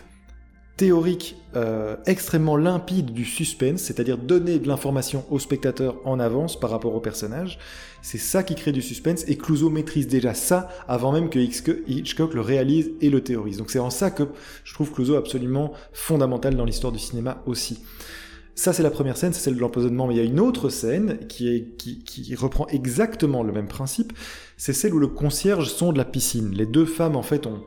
théorique 0.77 1.35
euh, 1.55 1.95
extrêmement 2.07 2.57
limpide 2.57 3.13
du 3.13 3.25
suspense, 3.25 3.81
c'est-à-dire 3.81 4.17
donner 4.17 4.57
de 4.57 4.67
l'information 4.67 5.23
au 5.29 5.37
spectateur 5.37 5.97
en 6.03 6.19
avance 6.19 6.59
par 6.59 6.71
rapport 6.71 6.95
au 6.95 6.99
personnage. 6.99 7.59
C'est 8.01 8.17
ça 8.17 8.41
qui 8.41 8.55
crée 8.55 8.71
du 8.71 8.81
suspense 8.81 9.23
et 9.27 9.37
Clouseau 9.37 9.69
maîtrise 9.69 10.07
déjà 10.07 10.33
ça 10.33 10.69
avant 10.87 11.11
même 11.11 11.29
que 11.29 11.39
Hitchcock 11.39 12.33
le 12.33 12.41
réalise 12.41 12.91
et 13.01 13.09
le 13.09 13.21
théorise. 13.21 13.57
Donc 13.57 13.69
c'est 13.69 13.79
en 13.79 13.91
ça 13.91 14.09
que 14.09 14.23
je 14.63 14.73
trouve 14.73 14.91
Clouseau 14.91 15.15
absolument 15.15 15.73
fondamental 15.93 16.55
dans 16.55 16.65
l'histoire 16.65 16.91
du 16.91 16.99
cinéma 16.99 17.43
aussi. 17.45 17.79
Ça, 18.55 18.71
c'est 18.71 18.83
la 18.83 18.91
première 18.91 19.17
scène, 19.17 19.33
c'est 19.33 19.41
celle 19.41 19.55
de 19.55 19.59
l'empoisonnement, 19.59 20.07
mais 20.07 20.13
il 20.13 20.17
y 20.17 20.21
a 20.21 20.25
une 20.25 20.39
autre 20.39 20.69
scène 20.69 21.19
qui, 21.27 21.49
est, 21.49 21.75
qui, 21.75 22.35
reprend 22.35 22.67
exactement 22.67 23.41
le 23.41 23.51
même 23.51 23.67
principe, 23.67 24.13
c'est 24.57 24.73
celle 24.73 24.93
où 24.93 24.99
le 24.99 25.07
concierge 25.07 25.69
sonde 25.69 25.97
la 25.97 26.05
piscine. 26.05 26.51
Les 26.51 26.67
deux 26.67 26.85
femmes, 26.85 27.15
en 27.15 27.23
fait, 27.23 27.47
ont, 27.47 27.63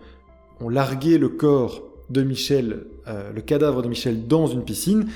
ont 0.61 0.69
largué 0.69 1.19
le 1.19 1.29
corps 1.29 1.83
de 2.11 2.23
Michel, 2.23 2.85
euh, 3.09 3.33
le 3.33 3.41
cadavre 3.41 3.83
de 3.83 3.89
Michel 3.89 4.27
dans 4.27 4.47
une 4.47 4.65
piscine, 4.65 5.07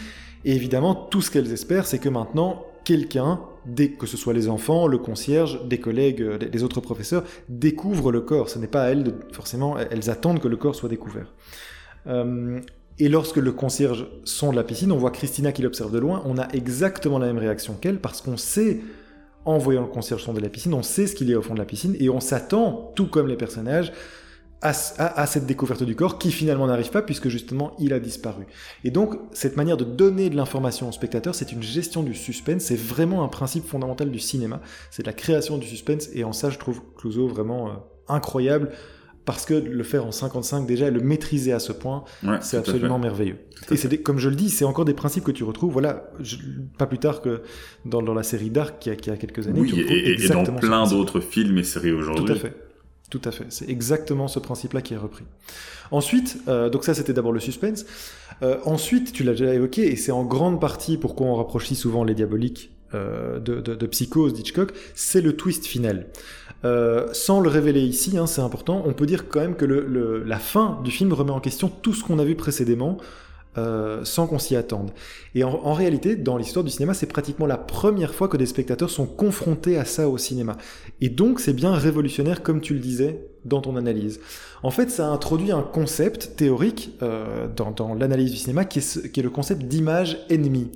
et 0.45 0.55
évidemment, 0.55 0.95
tout 0.95 1.21
ce 1.21 1.31
qu'elles 1.31 1.53
espèrent, 1.53 1.87
c'est 1.87 1.99
que 1.99 2.09
maintenant, 2.09 2.65
quelqu'un, 2.85 3.41
dès 3.67 3.91
que 3.91 4.07
ce 4.07 4.17
soit 4.17 4.33
les 4.33 4.49
enfants, 4.49 4.87
le 4.87 4.99
concierge, 4.99 5.61
des 5.67 5.79
collègues, 5.79 6.23
euh, 6.23 6.39
les 6.53 6.63
autres 6.63 6.81
professeurs, 6.81 7.25
découvre 7.49 8.11
le 8.11 8.21
corps. 8.21 8.49
Ce 8.49 8.59
n'est 8.59 8.67
pas 8.67 8.85
à 8.85 8.89
elles, 8.89 9.15
forcément, 9.33 9.77
elles 9.79 10.11
attendent 10.11 10.41
que 10.41 10.49
le 10.49 10.57
corps 10.57 10.75
soit 10.75 10.89
découvert. 10.89 11.33
Euh, 12.07 12.61
et 12.99 13.09
lorsque 13.09 13.37
le 13.37 13.53
concierge 13.53 14.07
sonde 14.25 14.55
la 14.55 14.65
piscine, 14.65 14.93
on 14.93 14.97
voit 14.97 15.11
Christina 15.11 15.53
qui 15.53 15.63
l'observe 15.63 15.93
de 15.93 15.99
loin, 15.99 16.23
on 16.27 16.39
a 16.39 16.49
exactement 16.53 17.19
la 17.19 17.27
même 17.27 17.39
réaction 17.39 17.75
qu'elle 17.75 17.99
parce 17.99 18.21
qu'on 18.21 18.37
sait, 18.37 18.81
en 19.45 19.59
voyant 19.59 19.83
le 19.83 19.89
concierge 19.89 20.23
sonder 20.23 20.41
la 20.41 20.51
piscine, 20.51 20.75
on 20.75 20.83
sait 20.83 21.07
ce 21.07 21.15
qu'il 21.15 21.31
y 21.31 21.35
a 21.35 21.39
au 21.39 21.43
fond 21.43 21.55
de 21.55 21.59
la 21.59 21.65
piscine 21.65 21.97
et 21.99 22.11
on 22.11 22.21
s'attend, 22.21 22.93
tout 22.95 23.07
comme 23.07 23.27
les 23.27 23.37
personnages, 23.37 23.93
à, 24.63 25.27
cette 25.27 25.47
découverte 25.47 25.83
du 25.83 25.97
corps 25.97 26.19
qui 26.19 26.31
finalement 26.31 26.67
n'arrive 26.67 26.91
pas 26.91 27.01
puisque 27.01 27.29
justement 27.29 27.75
il 27.79 27.93
a 27.95 28.01
disparu. 28.01 28.47
Et 28.85 28.91
donc 28.91 29.19
cette 29.33 29.57
manière 29.57 29.77
de 29.77 29.85
donner 29.85 30.29
de 30.29 30.37
l'information 30.37 30.89
au 30.89 30.93
spectateur, 30.93 31.35
c'est 31.35 31.53
une 31.53 31.63
gestion 31.63 32.03
du 32.03 32.15
suspense, 32.15 32.65
c'est 32.65 32.79
vraiment 32.79 33.25
un 33.25 33.29
principe 33.29 33.67
fondamental 33.67 34.11
du 34.11 34.19
cinéma, 34.19 34.61
c'est 34.91 35.07
la 35.07 35.15
création 35.15 35.57
du 35.57 35.67
suspense 35.67 36.11
et 36.13 36.25
en 36.25 36.33
ça 36.33 36.51
je 36.51 36.59
trouve 36.59 36.83
Clouseau 36.97 37.27
vraiment 37.27 37.69
euh, 37.69 37.73
incroyable 38.09 38.71
parce 39.25 39.47
que 39.47 39.55
le 39.55 39.83
faire 39.85 40.05
en 40.05 40.13
55 40.13 40.67
déjà 40.67 40.89
et 40.89 40.91
le 40.91 41.01
maîtriser 41.01 41.53
à 41.53 41.59
ce 41.59 41.73
point, 41.73 42.05
c'est 42.41 42.57
absolument 42.57 42.99
merveilleux. 42.99 43.37
et 43.71 43.77
c'est 43.77 44.03
comme 44.03 44.19
je 44.19 44.29
le 44.29 44.35
dis, 44.35 44.51
c'est 44.51 44.65
encore 44.65 44.85
des 44.85 44.95
principes 44.95 45.25
que 45.25 45.31
tu 45.31 45.45
retrouves, 45.45 45.73
voilà, 45.73 46.11
pas 46.79 46.87
plus 46.87 46.99
tard 46.99 47.21
que 47.21 47.43
dans, 47.85 48.01
la 48.03 48.23
série 48.23 48.51
Dark 48.51 48.79
qui 48.81 48.91
a, 48.91 48.97
qui 48.97 49.11
a 49.11 49.17
quelques 49.17 49.47
années. 49.47 49.61
Oui, 49.61 49.87
et, 49.89 50.29
dans 50.29 50.45
plein 50.45 50.87
d'autres 50.87 51.21
films 51.21 51.59
et 51.59 51.65
séries 51.65 51.93
aujourd'hui. 51.93 52.25
Tout 52.25 52.33
à 52.33 52.37
fait. 52.37 52.70
Tout 53.11 53.21
à 53.25 53.33
fait. 53.33 53.47
C'est 53.49 53.69
exactement 53.69 54.29
ce 54.29 54.39
principe-là 54.39 54.83
qui 54.83 54.95
est 54.95 54.97
repris. 54.97 55.25
Ensuite, 55.91 56.39
euh, 56.49 56.71
donc 56.71 56.85
ça 56.85 56.95
c'était 56.95 57.13
d'abord 57.13 57.33
le 57.33 57.41
suspense. 57.41 57.85
Euh, 58.43 58.59
ensuite, 58.65 59.13
tu 59.13 59.25
l'as 59.25 59.33
déjà 59.33 59.53
évoqué, 59.53 59.91
et 59.91 59.97
c'est 59.97 60.13
en 60.13 60.25
grande 60.25 60.61
partie 60.61 60.97
pourquoi 60.97 61.27
on 61.27 61.35
rapproche 61.35 61.67
si 61.67 61.75
souvent 61.75 62.05
les 62.05 62.15
diaboliques 62.15 62.71
euh, 62.95 63.39
de, 63.39 63.61
de, 63.61 63.77
de, 63.77 63.87
Psychose 63.87 64.33
d'Hitchcock, 64.33 64.73
c'est 64.95 65.21
le 65.21 65.37
twist 65.37 65.65
final. 65.65 66.07
Euh, 66.65 67.09
sans 67.13 67.41
le 67.41 67.49
révéler 67.49 67.83
ici, 67.83 68.19
hein, 68.19 68.27
c'est 68.27 68.41
important, 68.41 68.83
on 68.85 68.93
peut 68.93 69.07
dire 69.07 69.29
quand 69.29 69.39
même 69.41 69.55
que 69.55 69.65
le, 69.65 70.25
la 70.25 70.39
fin 70.41 70.81
du 70.83 70.91
film 70.91 71.13
remet 71.13 71.31
en 71.31 71.39
question 71.39 71.69
tout 71.69 71.95
ce 71.95 72.03
qu'on 72.03 72.19
a 72.19 72.25
vu 72.25 72.35
précédemment, 72.35 72.99
euh, 73.59 74.05
sans 74.05 74.29
qu'on 74.29 74.39
s'y 74.39 74.55
attende. 74.55 74.93
Et 75.35 75.43
en, 75.43 75.73
réalité, 75.73 76.15
dans 76.15 76.37
l'histoire 76.37 76.65
du 76.65 76.71
cinéma, 76.71 76.95
c'est 76.95 77.07
pratiquement 77.07 77.47
la 77.47 77.57
première 77.57 78.15
fois 78.15 78.29
que 78.29 78.37
des 78.37 78.47
spectateurs 78.47 78.91
sont 78.91 79.07
confrontés 79.07 79.77
à 79.77 79.85
ça 79.85 80.09
au 80.09 80.19
cinéma. 80.19 80.57
Et 81.01 81.09
donc, 81.09 81.41
c'est 81.41 81.53
bien 81.53 81.73
révolutionnaire, 81.73 82.43
comme 82.43 82.61
tu 82.61 82.75
le 82.75 82.81
disais 82.81 83.27
dans 83.45 83.61
ton 83.61 83.75
analyse. 83.75 84.21
En 84.63 84.71
fait, 84.71 84.91
ça 84.91 85.09
introduit 85.09 85.51
un 85.51 85.63
concept 85.63 86.37
théorique 86.37 86.93
euh, 87.03 87.49
dans, 87.57 87.73
dans 87.73 87.95
l'analyse 87.95 88.31
du 88.31 88.37
cinéma 88.37 88.65
qui 88.65 88.79
est, 88.79 89.11
qui 89.11 89.19
est 89.19 89.25
le 89.25 89.31
concept 89.31 89.63
d'image 89.63 90.19
ennemie. 90.31 90.71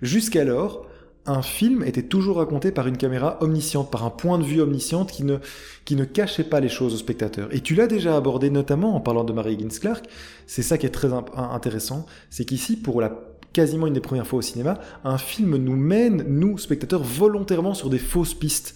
Jusqu'alors, 0.00 0.86
un 1.26 1.42
film 1.42 1.84
était 1.84 2.02
toujours 2.02 2.38
raconté 2.38 2.72
par 2.72 2.88
une 2.88 2.96
caméra 2.96 3.38
omnisciente, 3.40 3.90
par 3.90 4.04
un 4.04 4.10
point 4.10 4.38
de 4.38 4.44
vue 4.44 4.60
omnisciente 4.60 5.12
qui 5.12 5.24
ne, 5.24 6.04
cachait 6.04 6.44
pas 6.44 6.60
les 6.60 6.68
choses 6.68 6.94
au 6.94 6.96
spectateur. 6.96 7.48
Et 7.54 7.60
tu 7.60 7.74
l'as 7.74 7.86
déjà 7.86 8.16
abordé 8.16 8.50
notamment 8.50 8.96
en 8.96 9.00
parlant 9.00 9.24
de 9.24 9.32
Mary 9.32 9.54
Higgins 9.54 9.78
Clark, 9.80 10.04
c'est 10.46 10.62
ça 10.62 10.78
qui 10.78 10.86
est 10.86 10.90
très 10.90 11.10
intéressant, 11.12 12.06
c'est 12.30 12.44
qu'ici, 12.44 12.76
pour 12.76 13.00
la 13.00 13.12
quasiment 13.52 13.86
une 13.86 13.94
des 13.94 14.00
premières 14.00 14.26
fois 14.26 14.38
au 14.38 14.42
cinéma, 14.42 14.80
un 15.04 15.18
film 15.18 15.56
nous 15.56 15.76
mène, 15.76 16.24
nous, 16.26 16.58
spectateurs, 16.58 17.02
volontairement 17.02 17.74
sur 17.74 17.90
des 17.90 17.98
fausses 17.98 18.34
pistes. 18.34 18.74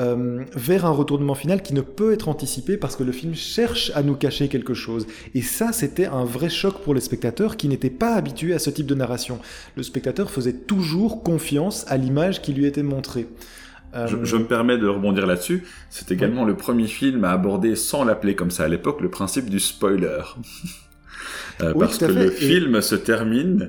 Euh, 0.00 0.42
vers 0.54 0.86
un 0.86 0.90
retournement 0.90 1.34
final 1.34 1.60
qui 1.60 1.74
ne 1.74 1.82
peut 1.82 2.14
être 2.14 2.28
anticipé 2.28 2.78
parce 2.78 2.96
que 2.96 3.02
le 3.02 3.12
film 3.12 3.34
cherche 3.34 3.92
à 3.94 4.02
nous 4.02 4.14
cacher 4.14 4.48
quelque 4.48 4.72
chose. 4.72 5.06
Et 5.34 5.42
ça, 5.42 5.70
c'était 5.72 6.06
un 6.06 6.24
vrai 6.24 6.48
choc 6.48 6.82
pour 6.82 6.94
les 6.94 7.02
spectateurs 7.02 7.58
qui 7.58 7.68
n'étaient 7.68 7.90
pas 7.90 8.14
habitués 8.14 8.54
à 8.54 8.58
ce 8.58 8.70
type 8.70 8.86
de 8.86 8.94
narration. 8.94 9.38
Le 9.76 9.82
spectateur 9.82 10.30
faisait 10.30 10.54
toujours 10.54 11.22
confiance 11.22 11.84
à 11.88 11.98
l'image 11.98 12.40
qui 12.40 12.54
lui 12.54 12.64
était 12.64 12.82
montrée. 12.82 13.28
Euh, 13.94 14.06
je, 14.22 14.36
me 14.38 14.44
permets 14.44 14.78
de 14.78 14.88
rebondir 14.88 15.26
là-dessus. 15.26 15.64
C'est 15.90 16.10
également 16.10 16.46
le 16.46 16.56
premier 16.56 16.86
film 16.86 17.24
à 17.24 17.32
aborder, 17.32 17.76
sans 17.76 18.04
l'appeler 18.04 18.34
comme 18.34 18.50
ça 18.50 18.64
à 18.64 18.68
l'époque, 18.68 19.02
le 19.02 19.10
principe 19.10 19.50
du 19.50 19.60
spoiler. 19.60 20.22
Euh, 21.60 21.74
parce 21.78 21.98
que 21.98 22.06
le 22.06 22.30
film 22.30 22.80
se 22.80 22.94
termine 22.94 23.68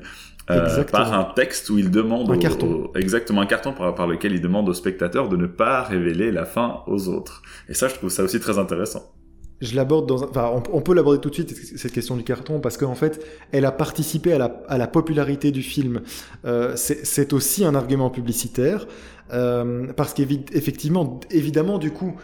euh, 0.50 0.84
par 0.84 1.14
un 1.14 1.24
texte 1.36 1.70
où 1.70 1.78
il 1.78 1.90
demande 1.90 2.30
un 2.30 2.38
carton. 2.38 2.92
exactement 2.96 3.42
un 3.42 3.46
carton 3.46 3.74
par, 3.74 3.96
par, 3.96 4.08
lequel 4.08 4.34
il 4.34 4.42
demande 4.42 4.68
aux 4.68 4.74
spectateurs 4.74 5.30
de 5.30 5.38
ne 5.38 5.48
pas 5.48 5.84
révéler 5.84 6.32
la 6.32 6.46
fin 6.46 6.82
aux 6.88 7.08
autres. 7.08 7.42
Et 7.70 7.74
ça, 7.74 7.88
je 7.88 7.96
trouve 7.96 8.10
ça 8.10 8.24
aussi 8.24 8.40
très 8.40 8.60
intéressant. 8.60 9.14
Je 9.62 9.78
l'aborde 9.78 10.08
dans 10.08 10.24
un... 10.24 10.28
enfin, 10.28 10.52
on, 10.74 10.82
peut 10.82 10.94
l'aborder 10.94 11.22
tout 11.22 11.30
de 11.30 11.36
suite 11.36 11.56
cette 11.56 11.94
question 11.94 12.18
du 12.18 12.24
carton 12.24 12.60
parce 12.60 12.76
qu'en 12.76 12.96
fait, 12.96 13.26
elle 13.54 13.64
a 13.64 13.72
participé 13.72 14.34
à 14.34 14.38
la, 14.38 14.62
à 14.68 14.78
la 14.78 14.88
popularité 14.88 15.52
du 15.52 15.62
film. 15.62 16.02
Euh, 16.44 16.74
c'est 16.76 17.32
aussi 17.32 17.64
un 17.64 17.74
argument 17.74 18.10
publicitaire 18.10 18.86
euh, 19.32 19.88
parce 19.96 20.14
qu'effectivement, 20.14 21.22
évidemment, 21.32 21.78
du 21.78 21.92
coup, 21.92 22.16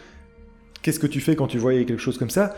qu'est-ce 0.81 0.99
que 0.99 1.07
tu 1.07 1.21
fais 1.21 1.37
quand 1.37 1.47
tu 1.47 1.57
voyais 1.57 1.85
quelque 1.85 2.01
chose 2.01 2.17
comme 2.17 2.29
ça? 2.29 2.53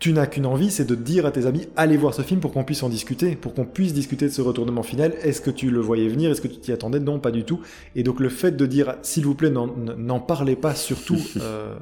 Tu 0.00 0.14
n'as 0.14 0.26
qu'une 0.26 0.46
envie, 0.46 0.70
c'est 0.70 0.86
de 0.86 0.94
dire 0.94 1.26
à 1.26 1.30
tes 1.30 1.44
amis, 1.44 1.68
allez 1.76 1.98
voir 1.98 2.14
ce 2.14 2.22
film 2.22 2.40
pour 2.40 2.52
qu'on 2.52 2.64
puisse 2.64 2.82
en 2.82 2.88
discuter, 2.88 3.36
pour 3.36 3.52
qu'on 3.52 3.66
puisse 3.66 3.92
discuter 3.92 4.24
de 4.24 4.30
ce 4.32 4.40
retournement 4.40 4.82
final. 4.82 5.12
Est-ce 5.22 5.42
que 5.42 5.50
tu 5.50 5.70
le 5.70 5.78
voyais 5.78 6.08
venir? 6.08 6.30
Est-ce 6.30 6.40
que 6.40 6.48
tu 6.48 6.56
t'y 6.56 6.72
attendais? 6.72 6.98
Non, 6.98 7.20
pas 7.20 7.30
du 7.30 7.44
tout. 7.44 7.60
Et 7.94 8.02
donc 8.02 8.18
le 8.18 8.30
fait 8.30 8.52
de 8.52 8.64
dire, 8.64 8.96
s'il 9.02 9.26
vous 9.26 9.34
plaît, 9.34 9.50
n'en 9.50 10.20
parlez 10.20 10.56
pas 10.56 10.74
surtout, 10.74 11.18
euh, 11.40 11.74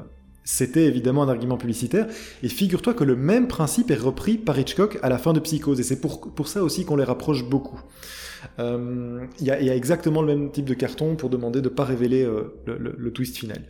c'était 0.43 0.87
évidemment 0.87 1.23
un 1.23 1.29
argument 1.29 1.57
publicitaire. 1.57 2.09
Et 2.43 2.49
figure-toi 2.49 2.93
que 2.93 3.05
le 3.05 3.15
même 3.15 3.47
principe 3.47 3.93
est 3.93 3.97
repris 3.97 4.37
par 4.37 4.59
Hitchcock 4.59 4.99
à 5.03 5.09
la 5.09 5.19
fin 5.19 5.33
de 5.33 5.39
Psychose. 5.39 5.79
Et 5.79 5.85
c'est 5.85 6.01
pour, 6.01 6.35
pour 6.35 6.49
ça 6.49 6.65
aussi 6.65 6.85
qu'on 6.85 6.97
les 6.97 7.05
rapproche 7.05 7.45
beaucoup. 7.45 7.81
Euh, 8.59 9.27
il 9.39 9.47
y, 9.47 9.51
a 9.51 9.77
exactement 9.77 10.23
le 10.23 10.37
même 10.37 10.51
type 10.51 10.65
de 10.65 10.75
carton 10.75 11.15
pour 11.15 11.31
demander 11.31 11.61
de 11.61 11.69
ne 11.69 11.75
pas 11.75 11.85
révéler 11.85 12.25
euh, 12.25 12.53
le, 12.67 13.13
twist 13.13 13.37
final. 13.37 13.63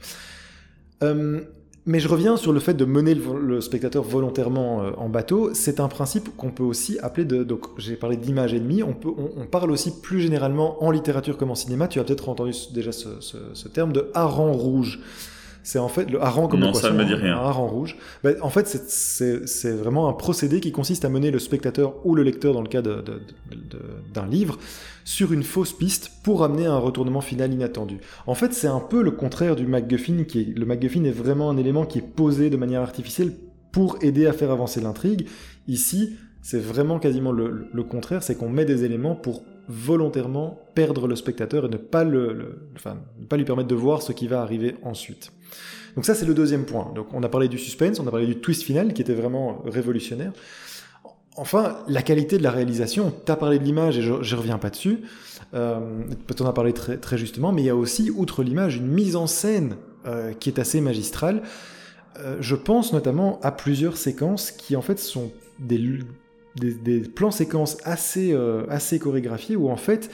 Mais 1.88 2.00
je 2.00 2.08
reviens 2.08 2.36
sur 2.36 2.52
le 2.52 2.60
fait 2.60 2.74
de 2.74 2.84
mener 2.84 3.14
le, 3.14 3.62
spectateur 3.62 4.02
volontairement 4.02 4.82
euh, 4.82 4.90
en 4.98 5.08
bateau. 5.08 5.54
C'est 5.54 5.80
un 5.80 5.88
principe 5.88 6.36
qu'on 6.36 6.50
peut 6.50 6.62
aussi 6.62 6.98
appeler 6.98 7.24
de. 7.24 7.42
Donc, 7.42 7.64
j'ai 7.78 7.96
parlé 7.96 8.18
d'image 8.18 8.52
ennemie. 8.52 8.82
On, 8.82 8.94
on, 9.06 9.46
parle 9.46 9.70
aussi 9.70 9.98
plus 10.02 10.20
généralement 10.20 10.84
en 10.84 10.90
littérature 10.90 11.38
comme 11.38 11.50
en 11.50 11.54
cinéma. 11.54 11.88
Tu 11.88 11.98
as 11.98 12.04
peut-être 12.04 12.28
entendu 12.28 12.52
déjà 12.74 12.92
ce, 12.92 13.08
ce 13.20 13.68
terme 13.68 13.94
de 13.94 14.10
hareng 14.12 14.52
rouge. 14.52 15.00
C'est 15.68 15.78
en 15.78 15.88
fait 15.88 16.10
le 16.10 16.22
hareng 16.22 16.48
comme 16.48 16.60
non, 16.60 16.68
le 16.68 16.72
poisson, 16.72 16.86
ça 16.86 16.94
me 16.94 17.04
dit 17.04 17.12
rien. 17.12 17.36
un 17.36 17.40
hareng 17.40 17.68
rouge. 17.68 17.98
Ben, 18.24 18.36
en 18.40 18.48
fait, 18.48 18.66
c'est 18.66 19.70
vraiment 19.72 20.08
un 20.08 20.14
procédé 20.14 20.60
qui 20.60 20.72
consiste 20.72 21.04
à 21.04 21.10
mener 21.10 21.30
le 21.30 21.38
spectateur 21.38 22.06
ou 22.06 22.14
le 22.14 22.22
lecteur, 22.22 22.54
dans 22.54 22.62
le 22.62 22.68
cas 22.68 22.80
d'un 22.80 24.26
livre, 24.26 24.56
sur 25.04 25.30
une 25.34 25.42
fausse 25.42 25.74
piste 25.74 26.10
pour 26.24 26.42
amener 26.42 26.64
un 26.64 26.78
retournement 26.78 27.20
final 27.20 27.52
inattendu. 27.52 27.98
En 28.26 28.34
fait, 28.34 28.54
c'est 28.54 28.66
un 28.66 28.80
peu 28.80 29.02
le 29.02 29.10
contraire 29.10 29.56
du 29.56 29.66
MacGuffin. 29.66 30.24
Qui 30.24 30.40
est, 30.40 30.58
le 30.58 30.64
MacGuffin 30.64 31.04
est 31.04 31.10
vraiment 31.10 31.50
un 31.50 31.58
élément 31.58 31.84
qui 31.84 31.98
est 31.98 32.14
posé 32.16 32.48
de 32.48 32.56
manière 32.56 32.80
artificielle 32.80 33.34
pour 33.70 33.98
aider 34.00 34.26
à 34.26 34.32
faire 34.32 34.50
avancer 34.50 34.80
l'intrigue. 34.80 35.28
Ici, 35.66 36.16
c'est 36.40 36.60
vraiment 36.60 36.98
quasiment 36.98 37.30
le, 37.30 37.68
le 37.70 37.82
contraire, 37.82 38.22
c'est 38.22 38.36
qu'on 38.36 38.48
met 38.48 38.64
des 38.64 38.84
éléments 38.84 39.16
pour 39.16 39.44
volontairement 39.68 40.58
perdre 40.74 41.06
le 41.06 41.14
spectateur 41.14 41.66
et 41.66 41.68
ne 41.68 41.76
pas, 41.76 42.04
le, 42.04 42.70
enfin, 42.74 42.96
ne 43.20 43.26
pas 43.26 43.36
lui 43.36 43.44
permettre 43.44 43.68
de 43.68 43.74
voir 43.74 44.00
ce 44.00 44.12
qui 44.12 44.26
va 44.28 44.40
arriver 44.40 44.76
ensuite. 44.82 45.30
Donc 45.96 46.04
ça, 46.04 46.14
c'est 46.14 46.26
le 46.26 46.34
deuxième 46.34 46.64
point. 46.64 46.92
Donc 46.94 47.08
on 47.12 47.22
a 47.22 47.28
parlé 47.28 47.48
du 47.48 47.58
suspense, 47.58 47.98
on 48.00 48.06
a 48.06 48.10
parlé 48.10 48.26
du 48.26 48.40
twist 48.40 48.62
final 48.62 48.92
qui 48.92 49.02
était 49.02 49.14
vraiment 49.14 49.62
révolutionnaire. 49.66 50.32
Enfin, 51.36 51.78
la 51.86 52.02
qualité 52.02 52.36
de 52.36 52.42
la 52.42 52.50
réalisation, 52.50 53.12
tu 53.24 53.30
as 53.30 53.36
parlé 53.36 53.58
de 53.58 53.64
l'image 53.64 53.96
et 53.96 54.02
je 54.02 54.12
ne 54.12 54.34
reviens 54.36 54.58
pas 54.58 54.70
dessus, 54.70 54.98
euh, 55.54 55.78
peut-être 56.26 56.42
en 56.42 56.48
a 56.48 56.52
parlé 56.52 56.72
très, 56.72 56.96
très 56.96 57.16
justement, 57.16 57.52
mais 57.52 57.62
il 57.62 57.66
y 57.66 57.70
a 57.70 57.76
aussi, 57.76 58.10
outre 58.10 58.42
l'image, 58.42 58.76
une 58.76 58.88
mise 58.88 59.14
en 59.14 59.28
scène 59.28 59.76
euh, 60.06 60.32
qui 60.32 60.50
est 60.50 60.58
assez 60.58 60.80
magistrale. 60.80 61.42
Euh, 62.18 62.36
je 62.40 62.56
pense 62.56 62.92
notamment 62.92 63.38
à 63.42 63.52
plusieurs 63.52 63.96
séquences 63.96 64.50
qui 64.50 64.74
en 64.74 64.82
fait 64.82 64.98
sont 64.98 65.30
des, 65.58 66.00
des, 66.56 67.00
plans 67.00 67.30
séquences 67.30 67.76
assez, 67.84 68.32
euh, 68.32 68.64
assez 68.68 68.98
chorégraphiés 68.98 69.56
où 69.56 69.68
en 69.68 69.76
fait 69.76 70.10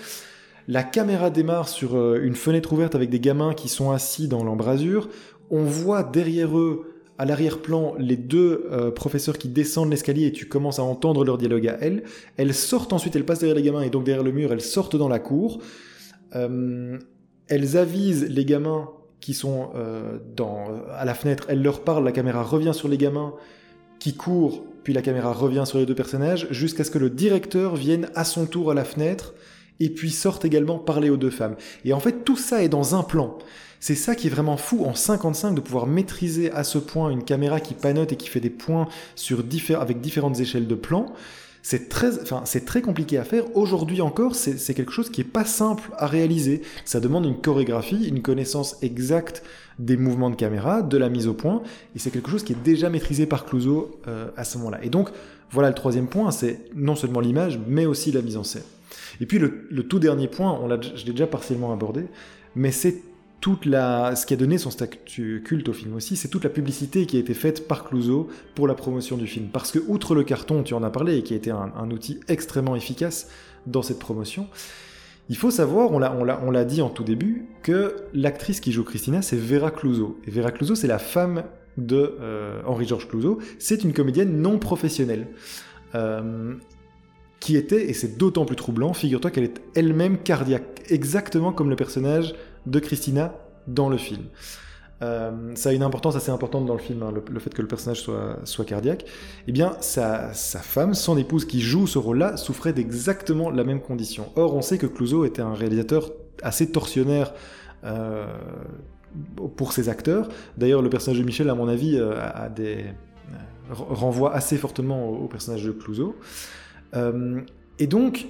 la 0.69 0.83
caméra 0.83 1.31
démarre 1.31 1.69
sur 1.69 1.97
euh, 1.97 2.21
une 2.23 2.35
fenêtre 2.35 2.73
ouverte 2.73 2.95
avec 2.95 3.11
des 3.11 3.21
gamins 3.21 3.55
qui 3.55 3.69
sont 3.69 3.91
assis 3.91 4.29
dans 4.29 4.45
l'embrasure. 4.45 5.09
On 5.51 5.65
voit 5.65 6.03
derrière 6.03 6.57
eux, 6.59 6.95
à 7.19 7.25
l'arrière-plan, 7.25 7.95
les 7.99 8.17
deux 8.17 8.67
euh, 8.73 8.91
professeurs 8.91 9.39
qui 9.39 9.49
descendent 9.49 9.91
l'escalier 9.91 10.27
et 10.27 10.33
tu 10.33 10.47
commences 10.47 10.79
à 10.79 10.83
entendre 10.83 11.25
leur 11.25 11.39
dialogue 11.39 11.69
à 11.69 11.77
elles. 11.81 12.05
Elles 12.37 12.55
sortent 12.55 12.93
ensuite, 12.93 13.15
elles 13.17 13.25
passent 13.25 13.41
derrière 13.41 13.57
les 13.57 13.63
gamins 13.63 13.83
et 13.83 13.91
donc 13.91 14.05
derrière 14.05 14.25
le 14.25 14.33
mur, 14.33 14.53
elles 14.53 14.61
sortent 14.61 14.97
dans 14.97 15.09
la 15.09 15.19
cour. 15.19 15.61
elles 16.33 17.77
avisent 17.77 18.29
les 18.29 18.45
gamins 18.45 18.91
qui 19.21 19.35
sont 19.35 19.71
à 20.93 21.05
la 21.05 21.15
fenêtre, 21.15 21.45
elles 21.49 21.63
leur 21.63 21.85
parlent, 21.85 22.05
la 22.05 22.13
caméra 22.13 22.43
revient 22.43 22.75
sur 22.75 22.89
les 22.89 22.99
gamins 22.99 23.35
qui 24.01 24.15
courent 24.15 24.65
puis 24.85 24.93
la 24.93 25.03
caméra 25.03 25.33
revient 25.33 25.65
sur 25.67 25.79
les 25.79 25.87
deux 25.87 25.95
personnages, 25.95 26.47
jusqu'à 26.51 26.85
ce 26.85 26.91
que 26.91 26.99
le 26.99 27.11
directeur 27.11 27.75
vienne 27.75 28.11
à 28.15 28.25
son 28.25 28.47
tour 28.47 28.71
à 28.71 28.75
la 28.75 28.85
fenêtre, 28.85 29.35
et 29.81 29.91
puis 29.91 30.11
sorte 30.11 30.45
également 30.45 30.79
parler 30.79 31.11
aux 31.11 31.17
deux 31.17 31.31
femmes. 31.31 31.57
Et 31.85 31.93
en 31.93 32.01
fait, 32.01 32.25
tout 32.25 32.37
ça 32.37 32.63
est 32.63 32.69
dans 32.69 32.95
un 32.95 33.03
plan. 33.03 33.39
C'est 33.81 33.95
ça 33.95 34.15
qui 34.15 34.29
est 34.29 34.31
vraiment 34.31 34.57
fou 34.57 34.85
en 34.87 34.95
55 34.95 35.53
de 35.53 35.61
pouvoir 35.61 35.87
maîtriser 35.87 36.51
à 36.53 36.65
ce 36.65 36.79
point 36.79 37.11
une 37.11 37.23
caméra 37.23 37.61
qui 37.61 37.75
panote 37.75 38.13
et 38.13 38.17
qui 38.17 38.29
fait 38.29 38.41
des 38.41 38.49
points 38.49 38.89
sur 39.15 39.45
avec 39.79 40.01
différentes 40.01 40.41
échelles 40.41 40.67
de 40.67 40.75
plans. 40.75 41.13
C'est 41.63 41.89
très, 41.89 42.21
enfin, 42.21 42.43
c'est 42.45 42.67
très 42.67 42.83
compliqué 42.83 43.17
à 43.19 43.25
faire. 43.25 43.45
Aujourd'hui 43.57 44.01
encore, 44.03 44.35
c'est 44.35 44.75
quelque 44.75 44.93
chose 44.93 45.11
qui 45.11 45.23
est 45.23 45.25
pas 45.25 45.45
simple 45.45 45.91
à 45.99 46.07
réaliser. 46.07 46.63
Ça 46.85 47.01
demande 47.01 47.25
une 47.25 47.41
chorégraphie, 47.41 48.07
une 48.07 48.23
connaissance 48.23 48.77
exacte 48.83 49.43
des 49.79 49.97
mouvements 49.97 50.31
de 50.31 50.37
caméra, 50.37 50.83
de 50.83 50.97
la 50.97 51.09
mise 51.09 51.27
au 51.27 51.35
point, 51.35 51.63
et 51.95 51.99
c'est 51.99 52.11
quelque 52.11 52.31
chose 52.31 52.45
qui 52.45 52.53
est 52.53 52.63
déjà 52.63 52.91
maîtrisé 52.91 53.27
par 53.27 53.45
Clouseau 53.45 53.99
euh, 54.07 54.29
à 54.37 54.45
ce 54.45 54.59
moment-là. 54.59 54.79
Et 54.83 54.89
donc, 54.89 55.11
voilà 55.51 55.69
le 55.69 55.75
troisième 55.75 56.07
point, 56.07 56.31
c'est 56.31 56.61
non 56.75 56.97
seulement 56.97 57.21
l'image, 57.21 57.61
mais 57.67 57.87
aussi 57.87 58.13
la 58.13 58.23
mise 58.23 58.37
en 58.37 58.45
scène. 58.45 58.63
Et 59.21 59.27
puis 59.27 59.39
le, 59.39 59.83
tout 59.89 59.99
dernier 59.99 60.29
point, 60.29 60.61
je 60.97 61.05
l'ai 61.05 61.13
déjà 61.13 61.27
partiellement 61.27 61.73
abordé, 61.73 62.07
mais 62.55 62.73
c'est 62.73 63.03
toute 63.41 63.65
ce 63.65 64.25
qui 64.25 64.33
a 64.33 64.37
donné 64.39 64.57
son 64.57 64.71
statut 64.71 65.43
culte 65.45 65.69
au 65.69 65.75
film 65.75 65.95
aussi, 65.95 66.17
c'est 66.17 66.29
toute 66.29 66.45
la 66.45 66.51
publicité 66.51 67.05
qui 67.05 67.19
a 67.19 67.21
été 67.21 67.35
faite 67.35 67.69
par 67.69 67.85
Clouseau 67.85 68.29
pour 68.55 68.67
la 68.67 68.75
promotion 68.75 69.19
du 69.19 69.27
film. 69.27 69.49
Parce 69.53 69.71
que, 69.71 69.79
outre 69.87 70.15
le 70.15 70.25
carton, 70.25 70.63
tu 70.63 70.73
en 70.73 70.83
as 70.83 70.89
parlé, 70.89 71.19
et 71.19 71.23
qui 71.23 71.35
a 71.35 71.37
été 71.37 71.51
un, 71.51 71.91
outil 71.91 72.21
extrêmement 72.29 72.75
efficace 72.75 73.29
dans 73.67 73.83
cette 73.83 73.99
promotion, 73.99 74.49
il 75.29 75.37
faut 75.37 75.51
savoir, 75.51 75.93
on 75.93 76.51
l'a 76.51 76.65
dit 76.65 76.81
en 76.81 76.89
tout 76.89 77.05
début, 77.05 77.45
que 77.63 77.97
l'actrice 78.15 78.61
qui 78.61 78.73
joue 78.73 78.83
Christina, 78.83 79.21
c'est 79.21 79.37
Vera 79.37 79.71
Clouseau. 79.71 80.19
Et 80.27 80.31
Vera 80.31 80.51
Clouseau, 80.51 80.75
c'est 80.75 80.87
la 80.87 80.99
femme 80.99 81.45
de 81.77 82.17
euh, 82.21 82.63
Henri-Georges 82.67 83.09
Clouseau. 83.09 83.41
C'est 83.59 83.85
une 83.85 83.93
comédienne 83.93 84.41
non 84.41 84.59
professionnelle. 84.59 85.29
Euh, 85.95 86.55
qui 87.45 87.59
était, 87.59 87.91
et 87.91 87.93
c'est 87.93 88.17
d'autant 88.17 88.47
plus 88.47 88.57
troublant, 88.57 88.95
figure-toi 88.95 89.31
qu'elle 89.31 89.45
est 89.45 89.61
elle-même 89.75 90.17
cardiaque, 90.17 90.81
exactement 90.89 91.53
comme 91.53 91.69
le 91.69 91.77
personnage 91.77 92.35
de 92.65 92.79
Christina 92.79 93.35
dans 93.67 93.91
le 93.91 93.99
film. 93.99 94.23
Euh, 95.03 95.55
ça 95.55 95.69
a 95.69 95.73
une 95.75 95.83
importance 95.83 96.17
assez 96.17 96.31
importante 96.31 96.65
dans 96.65 96.73
le 96.73 96.81
film, 96.81 97.03
hein, 97.03 97.13
le, 97.13 97.41
fait 97.41 97.53
que 97.53 97.61
le 97.61 97.69
personnage 97.69 98.01
soit, 98.01 98.39
soit 98.45 98.65
cardiaque, 98.65 99.05
eh 99.47 99.53
bien, 99.53 99.77
sa, 99.81 100.33
sa 100.33 100.61
femme, 100.61 100.95
son 100.95 101.19
épouse 101.19 101.45
qui 101.45 101.61
joue 101.61 101.87
ce 101.87 101.99
rôle-là, 101.99 102.39
souffrait 102.39 102.73
d'exactement 102.73 103.51
la 103.51 103.63
même 103.63 103.83
condition. 103.83 104.33
Or, 104.37 104.57
on 104.57 104.63
sait 104.63 104.79
que 104.79 104.87
Clouseau 104.87 105.27
était 105.27 105.43
un 105.43 105.53
réalisateur 105.53 106.13
assez 106.43 106.71
torsionnaire 106.71 107.35
euh, 107.85 108.25
pour 109.59 109.75
ses 109.75 109.91
acteurs. 109.91 110.31
D'ailleurs, 110.57 110.81
le 110.81 110.89
personnage 110.89 111.21
de 111.21 111.27
Michel, 111.27 111.51
à 111.51 111.55
mon 111.55 111.69
avis, 111.69 111.99
euh, 111.99 112.15
renvoie 113.69 114.35
assez 114.35 114.57
fortement 114.57 115.11
au, 115.11 115.25
au 115.25 115.29
personnage 115.29 115.63
de 115.63 115.73
Clouseau. 115.73 116.17
Et 117.79 117.87
donc, 117.87 118.27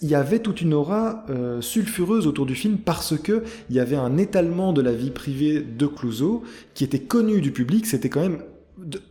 il 0.00 0.08
y 0.08 0.14
avait 0.14 0.38
toute 0.38 0.60
une 0.60 0.72
aura 0.72 1.24
euh, 1.28 1.60
sulfureuse 1.60 2.26
autour 2.26 2.46
du 2.46 2.54
film 2.54 2.78
parce 2.78 3.16
que 3.18 3.44
il 3.68 3.76
y 3.76 3.80
avait 3.80 3.96
un 3.96 4.16
étalement 4.16 4.72
de 4.72 4.80
la 4.80 4.92
vie 4.92 5.10
privée 5.10 5.60
de 5.60 5.86
Clouseau 5.86 6.42
qui 6.74 6.84
était 6.84 7.00
connu 7.00 7.40
du 7.40 7.52
public. 7.52 7.86
C'était 7.86 8.08
quand 8.08 8.22
même 8.22 8.38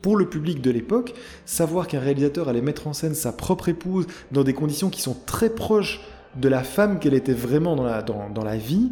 pour 0.01 0.15
le 0.15 0.27
public 0.27 0.61
de 0.61 0.71
l'époque, 0.71 1.13
savoir 1.45 1.87
qu'un 1.87 1.99
réalisateur 1.99 2.49
allait 2.49 2.61
mettre 2.61 2.87
en 2.87 2.93
scène 2.93 3.15
sa 3.15 3.31
propre 3.31 3.69
épouse 3.69 4.07
dans 4.31 4.43
des 4.43 4.53
conditions 4.53 4.89
qui 4.89 5.01
sont 5.01 5.17
très 5.25 5.49
proches 5.49 6.01
de 6.35 6.47
la 6.47 6.63
femme 6.63 6.99
qu'elle 6.99 7.13
était 7.13 7.33
vraiment 7.33 7.75
dans 7.75 7.83
la, 7.83 8.01
dans, 8.01 8.43
la 8.43 8.57
vie, 8.57 8.91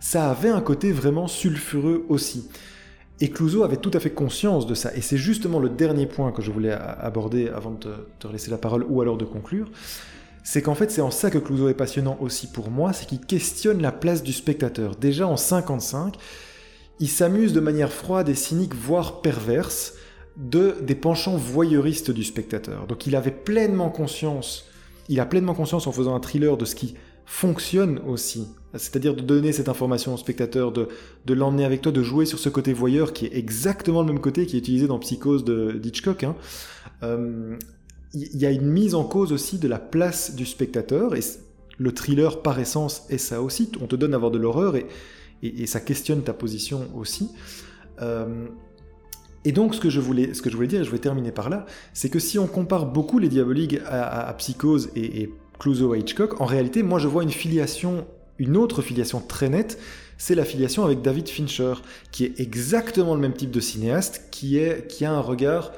ça 0.00 0.30
avait 0.30 0.48
un 0.48 0.60
côté 0.60 0.92
vraiment 0.92 1.26
sulfureux 1.26 2.06
aussi. 2.08 2.48
Et 3.20 3.30
Clouseau 3.30 3.62
avait 3.62 3.78
tout 3.78 3.90
à 3.94 4.00
fait 4.00 4.10
conscience 4.10 4.66
de 4.66 4.74
ça. 4.74 4.94
Et 4.94 5.00
c'est 5.00 5.16
justement 5.16 5.58
le 5.58 5.70
dernier 5.70 6.06
point 6.06 6.32
que 6.32 6.42
je 6.42 6.50
voulais 6.50 6.72
aborder 6.72 7.48
avant 7.48 7.70
de 7.70 7.88
te, 8.18 8.28
laisser 8.28 8.50
la 8.50 8.58
parole 8.58 8.84
ou 8.88 9.00
alors 9.00 9.16
de 9.16 9.24
conclure 9.24 9.68
c'est 10.48 10.62
qu'en 10.62 10.76
fait 10.76 10.92
c'est 10.92 11.00
en 11.00 11.10
ça 11.10 11.28
que 11.28 11.38
Clouseau 11.38 11.68
est 11.68 11.74
passionnant 11.74 12.16
aussi 12.20 12.46
pour 12.46 12.70
moi, 12.70 12.92
c'est 12.92 13.06
qu'il 13.06 13.18
questionne 13.18 13.82
la 13.82 13.90
place 13.90 14.22
du 14.22 14.32
spectateur. 14.32 14.94
Déjà 14.94 15.26
en 15.26 15.36
55, 15.36 16.14
il 17.00 17.08
s'amuse 17.08 17.52
de 17.52 17.58
manière 17.58 17.92
froide 17.92 18.28
et 18.28 18.36
cynique, 18.36 18.72
voire 18.72 19.22
perverse, 19.22 19.94
de, 20.36 20.76
des 20.82 20.94
penchants 20.94 21.36
voyeuristes 21.36 22.12
du 22.12 22.22
spectateur. 22.22 22.86
Donc 22.86 23.08
il 23.08 23.16
avait 23.16 23.32
pleinement 23.32 23.88
conscience, 23.88 24.66
il 25.08 25.18
a 25.18 25.26
pleinement 25.26 25.54
conscience 25.54 25.88
en 25.88 25.92
faisant 25.92 26.14
un 26.14 26.20
thriller 26.20 26.56
de 26.56 26.64
ce 26.64 26.76
qui 26.76 26.94
fonctionne 27.26 28.00
aussi. 28.06 28.46
C'est-à-dire 28.74 29.14
de 29.14 29.20
donner 29.20 29.52
cette 29.52 29.68
information 29.68 30.14
au 30.14 30.16
spectateur, 30.16 30.72
de, 30.72 30.88
de 31.24 31.34
l'emmener 31.34 31.64
avec 31.64 31.82
toi, 31.82 31.92
de 31.92 32.02
jouer 32.02 32.24
sur 32.24 32.38
ce 32.38 32.48
côté 32.48 32.72
voyeur 32.72 33.12
qui 33.12 33.26
est 33.26 33.36
exactement 33.36 34.02
le 34.02 34.12
même 34.12 34.20
côté 34.20 34.46
qui 34.46 34.56
est 34.56 34.60
utilisé 34.60 34.86
dans 34.86 34.98
Psychose 34.98 35.44
de 35.44 35.72
d'Hitchcock. 35.72 36.24
Hein. 36.24 36.36
Euh, 37.02 37.56
il 38.14 38.38
y 38.40 38.46
a 38.46 38.50
une 38.50 38.70
mise 38.70 38.94
en 38.94 39.04
cause 39.04 39.32
aussi 39.32 39.58
de 39.58 39.68
la 39.68 39.78
place 39.78 40.34
du 40.34 40.46
spectateur, 40.46 41.14
et 41.14 41.20
le 41.78 41.92
thriller 41.92 42.40
par 42.40 42.58
essence 42.58 43.04
est 43.10 43.18
ça 43.18 43.42
aussi, 43.42 43.70
on 43.80 43.86
te 43.86 43.96
donne 43.96 44.14
à 44.14 44.18
voir 44.18 44.30
de 44.30 44.38
l'horreur, 44.38 44.76
et, 44.76 44.86
et, 45.42 45.66
ça 45.66 45.80
questionne 45.80 46.22
ta 46.22 46.32
position 46.32 46.88
aussi. 46.96 47.30
Euh, 48.00 48.46
et 49.44 49.52
donc 49.52 49.74
ce 49.74 49.80
que, 49.80 49.90
je 49.90 50.00
voulais, 50.00 50.32
ce 50.32 50.40
que 50.40 50.48
je 50.48 50.56
voulais 50.56 50.68
dire, 50.68 50.80
et 50.80 50.84
je 50.84 50.90
vais 50.90 50.98
terminer 50.98 51.30
par 51.30 51.50
là, 51.50 51.66
c'est 51.92 52.08
que 52.08 52.18
si 52.18 52.38
on 52.38 52.46
compare 52.46 52.86
beaucoup 52.86 53.18
les 53.18 53.28
Diaboliques 53.28 53.78
à, 53.86 54.32
Psychose 54.38 54.90
et, 54.96 55.22
et 55.22 55.32
Clouseau 55.58 55.92
à 55.92 55.98
Hitchcock, 55.98 56.40
en 56.40 56.44
réalité, 56.44 56.82
moi 56.82 56.98
je 56.98 57.08
vois 57.08 57.22
une 57.22 57.30
filiation, 57.30 58.06
une 58.38 58.56
autre 58.56 58.82
filiation 58.82 59.20
très 59.20 59.48
nette, 59.48 59.78
c'est 60.18 60.34
l'affiliation 60.34 60.84
avec 60.84 61.02
David 61.02 61.28
Fincher, 61.28 61.74
qui 62.10 62.24
est 62.24 62.40
exactement 62.40 63.14
le 63.14 63.20
même 63.20 63.34
type 63.34 63.50
de 63.50 63.60
cinéaste, 63.60 64.28
qui, 64.30 64.58
est, 64.58 64.86
qui 64.88 65.04
a 65.04 65.12
un 65.12 65.20
regard 65.20 65.72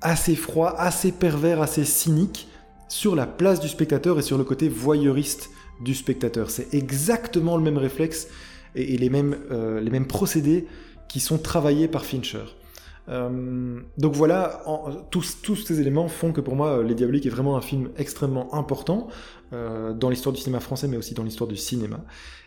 assez 0.00 0.34
froid, 0.34 0.74
assez 0.78 1.12
pervers, 1.12 1.60
assez 1.60 1.84
cynique 1.84 2.48
sur 2.88 3.14
la 3.14 3.26
place 3.26 3.60
du 3.60 3.68
spectateur 3.68 4.18
et 4.18 4.22
sur 4.22 4.38
le 4.38 4.44
côté 4.44 4.68
voyeuriste 4.68 5.50
du 5.82 5.94
spectateur. 5.94 6.50
C'est 6.50 6.74
exactement 6.74 7.56
le 7.56 7.62
même 7.62 7.78
réflexe 7.78 8.28
et, 8.74 8.98
euh, 9.02 9.80
les 9.80 9.90
mêmes 9.90 10.06
procédés 10.06 10.66
qui 11.08 11.20
sont 11.20 11.38
travaillés 11.38 11.88
par 11.88 12.04
Fincher. 12.04 12.44
Euh, 13.10 13.80
donc 13.98 14.14
voilà, 14.14 14.62
tous, 15.10 15.38
tous, 15.42 15.56
ces 15.56 15.80
éléments 15.80 16.08
font 16.08 16.32
que 16.32 16.40
pour 16.40 16.54
moi, 16.54 16.82
Les 16.82 16.94
Diaboliques 16.94 17.26
est 17.26 17.30
vraiment 17.30 17.56
un 17.56 17.60
film 17.60 17.90
extrêmement 17.96 18.54
important 18.54 19.08
euh, 19.52 19.92
dans 19.92 20.10
l'histoire 20.10 20.32
du 20.32 20.40
cinéma 20.40 20.60
français, 20.60 20.86
mais 20.86 20.96
aussi 20.96 21.14
dans 21.14 21.24
l'histoire 21.24 21.48
du 21.48 21.56
cinéma. 21.56 22.00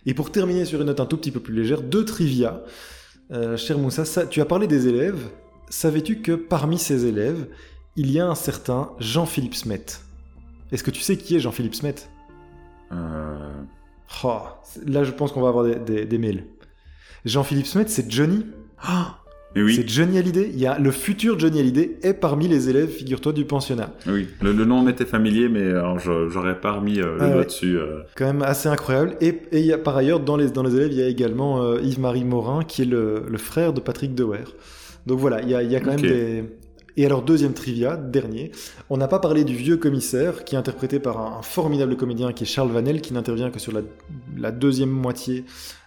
Et 0.06 0.14
pour 0.14 0.32
terminer 0.32 0.66
sur 0.66 0.80
une 0.80 0.88
note 0.88 1.00
un 1.00 1.06
tout 1.06 1.18
petit 1.18 1.32
peu 1.32 1.40
plus 1.40 1.54
légère, 1.54 1.82
deux 1.82 2.06
trivia. 2.06 2.64
cher 3.58 3.78
Moussa, 3.78 4.06
ça, 4.06 4.26
tu 4.26 4.42
as 4.42 4.46
parlé 4.46 4.68
des 4.68 4.88
élèves. 4.88 5.30
Savais-tu 5.70 6.22
que 6.22 6.34
parmi 6.34 6.78
ces 6.78 7.06
élèves, 7.06 7.48
il 7.96 8.12
y 8.12 8.20
a 8.20 8.28
un 8.28 8.36
certain 8.36 8.92
Jean-Philippe 9.00 9.56
Smet? 9.56 9.86
Est-ce 10.72 10.84
que 10.84 10.92
tu 10.92 11.02
sais 11.02 11.18
qui 11.18 11.36
est 11.36 11.40
Jean-Philippe 11.40 11.76
Smet? 11.76 11.96
Oh, 14.24 14.42
Là, 14.86 15.04
je 15.04 15.12
pense 15.12 15.32
qu'on 15.32 15.42
va 15.42 15.50
avoir 15.50 15.66
des, 15.66 16.18
mails. 16.18 16.46
Jean-Philippe 17.26 17.66
Smet, 17.66 17.88
c'est 17.88 18.10
Johnny? 18.10 18.46
Ah 18.82 19.23
oui. 19.62 19.76
C'est 19.76 19.88
Johnny 19.88 20.18
Hallyday. 20.18 20.50
Il 20.54 20.60
y 20.60 20.66
a 20.66 20.80
le 20.80 20.92
futur 20.92 21.40
Johnny 21.40 21.60
Hallyday 21.60 21.98
est 22.02 22.14
parmi 22.14 22.48
les 22.48 22.70
élèves, 22.70 22.90
figure-toi, 22.90 23.34
du 23.34 23.46
pensionnat. 23.46 23.92
Oui, 24.08 24.28
le, 24.42 24.54
nom 24.66 24.82
m'était 24.82 25.06
familier, 25.06 25.50
mais 25.50 25.72
j'aurais 26.00 26.60
pas 26.60 26.74
remis 26.74 27.00
euh, 27.00 27.18
le 27.18 27.40
ah 27.40 27.44
dessus. 27.44 27.78
Euh. 27.78 28.02
Quand 28.16 28.26
même 28.26 28.42
assez 28.42 28.68
incroyable. 28.70 29.16
Et, 29.22 29.42
il 29.52 29.66
y 29.66 29.74
a, 29.74 29.78
par 29.78 29.96
ailleurs, 29.96 30.20
dans 30.20 30.38
les, 30.38 30.50
dans 30.50 30.64
les 30.64 30.76
élèves, 30.76 30.92
il 30.92 30.98
y 30.98 31.04
a 31.04 31.08
également 31.08 31.62
euh, 31.62 31.82
Yves-Marie 31.82 32.24
Morin, 32.24 32.64
qui 32.64 32.82
est 32.82 32.86
le, 32.86 33.24
frère 33.38 33.74
de 33.74 33.80
Patrick 33.80 34.16
Dewer. 34.16 34.46
Donc 35.06 35.20
voilà, 35.20 35.42
il 35.42 35.50
y 35.50 35.56
a, 35.56 35.80
quand 35.80 35.92
même 35.92 36.02
des, 36.02 36.44
et 36.96 37.06
alors, 37.06 37.24
deuxième 37.24 37.54
trivia, 37.54 37.98
dernier, 37.98 38.52
on 38.90 38.98
n'a 38.98 39.08
pas 39.08 39.20
parlé 39.20 39.44
du 39.44 39.56
vieux 39.56 39.78
commissaire, 39.78 40.44
qui 40.44 40.56
est 40.56 40.58
interprété 40.58 41.00
par 41.00 41.20
un, 41.20 41.42
formidable 41.42 41.96
comédien 41.96 42.34
qui 42.34 42.44
est 42.44 42.48
Charles 42.48 42.72
Vanel, 42.72 43.02
qui 43.02 43.14
n'intervient 43.14 43.50
que 43.50 43.60
sur 43.60 43.74
la, 44.38 44.52
deuxième 44.52 44.92
moitié 44.92 45.44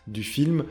du 0.09 0.23
film, 0.23 0.65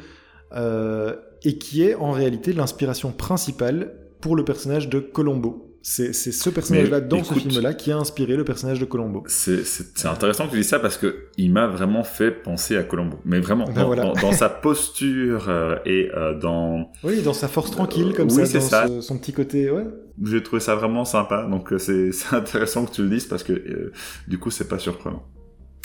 euh, 0.53 1.15
et 1.45 1.57
qui 1.57 1.83
est 1.83 1.95
en 1.95 2.11
réalité 2.11 2.51
l'inspiration 2.51 3.11
principale 3.11 3.93
pour 4.19 4.35
le 4.35 4.43
personnage 4.43 4.89
de 4.89 4.99
Colombo. 4.99 5.71
C'est 5.87 6.13
ce 6.13 6.49
personnage-là 6.49 6.99
dans 6.99 7.23
ce 7.23 7.35
film-là 7.35 7.75
qui 7.75 7.91
a 7.91 7.97
inspiré 7.97 8.35
le 8.35 8.43
personnage 8.43 8.79
de 8.79 8.85
Colombo. 8.85 9.23
C'est 9.27 9.61
intéressant 10.05 10.47
que 10.47 10.53
tu 10.53 10.57
dis 10.57 10.63
ça 10.63 10.79
parce 10.79 10.97
que 10.97 11.27
il 11.37 11.51
m'a 11.51 11.67
vraiment 11.67 12.03
fait 12.03 12.31
penser 12.31 12.75
à 12.75 12.81
Colombo. 12.81 13.19
Mais 13.23 13.39
vraiment, 13.39 13.65
ben 13.65 14.13
dans, 14.19 14.31
sa 14.31 14.49
posture 14.63 15.45
euh, 15.47 15.77
et 15.85 16.09
euh, 16.15 16.33
dans... 16.39 16.91
Oui, 17.03 17.21
dans 17.21 17.33
sa 17.33 17.47
force 17.47 17.69
tranquille 17.69 18.13
comme 18.17 18.31
ça, 18.31 18.47
dans 18.47 18.61
ça. 18.61 19.01
son 19.01 19.19
petit 19.19 19.31
côté... 19.31 19.69
Ouais. 19.69 19.85
J'ai 20.23 20.41
trouvé 20.41 20.59
ça 20.59 20.73
vraiment 20.73 21.05
sympa. 21.05 21.45
Donc 21.47 21.71
euh, 21.71 21.77
c'est 21.77 22.09
intéressant 22.31 22.85
que 22.85 22.91
tu 22.91 23.03
le 23.03 23.09
dises 23.09 23.25
parce 23.25 23.43
que 23.43 23.91
du 24.27 24.39
coup, 24.39 24.49
c'est 24.49 24.67
pas 24.67 24.79
surprenant. 24.79 25.23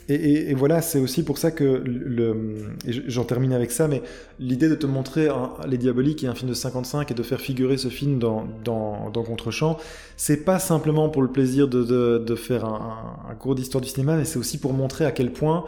Et, 0.08 0.54
voilà, 0.54 0.82
c'est 0.82 0.98
aussi 0.98 1.22
pour 1.22 1.38
ça 1.38 1.52
que 1.52 1.64
le, 1.64 2.74
j'en 2.84 3.24
termine 3.24 3.52
avec 3.52 3.70
ça, 3.70 3.86
mais 3.86 4.02
l'idée 4.40 4.68
de 4.68 4.74
te 4.74 4.86
montrer 4.86 5.28
Les 5.68 5.78
Diaboliques 5.78 6.24
et 6.24 6.26
un 6.26 6.34
film 6.34 6.48
de 6.48 6.54
55 6.54 7.10
et 7.10 7.14
de 7.14 7.22
faire 7.22 7.40
figurer 7.40 7.76
ce 7.76 7.88
film 7.88 8.18
dans, 8.18 8.44
dans, 8.64 9.10
dans 9.10 9.22
Contrechamp, 9.22 9.78
c'est 10.16 10.44
pas 10.44 10.58
simplement 10.58 11.10
pour 11.10 11.22
le 11.22 11.28
plaisir 11.28 11.68
de, 11.68 12.34
faire 12.34 12.64
un, 12.64 13.34
cours 13.38 13.54
d'histoire 13.54 13.80
du 13.80 13.88
cinéma, 13.88 14.16
mais 14.16 14.24
c'est 14.24 14.38
aussi 14.38 14.58
pour 14.58 14.72
montrer 14.72 15.04
à 15.04 15.12
quel 15.12 15.32
point 15.32 15.64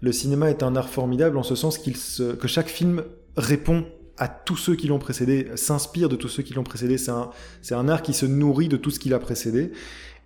le 0.00 0.10
cinéma 0.10 0.48
est 0.48 0.62
un 0.62 0.74
art 0.74 0.88
formidable 0.88 1.36
en 1.36 1.42
ce 1.42 1.54
sens 1.54 1.76
qu'il 1.76 1.96
se, 1.96 2.32
que 2.34 2.48
chaque 2.48 2.68
film 2.68 3.02
répond 3.36 3.84
à 4.18 4.28
tous 4.28 4.56
ceux 4.56 4.74
qui 4.74 4.88
l'ont 4.88 4.98
précédé, 4.98 5.48
s'inspire 5.54 6.08
de 6.08 6.16
tous 6.16 6.28
ceux 6.28 6.42
qui 6.42 6.54
l'ont 6.54 6.64
précédé. 6.64 6.98
C'est 6.98 7.10
un, 7.10 7.30
c'est 7.60 7.74
un 7.74 7.88
art 7.88 8.02
qui 8.02 8.14
se 8.14 8.26
nourrit 8.26 8.68
de 8.68 8.76
tout 8.76 8.90
ce 8.90 8.98
qui 8.98 9.08
l'a 9.08 9.18
précédé 9.18 9.72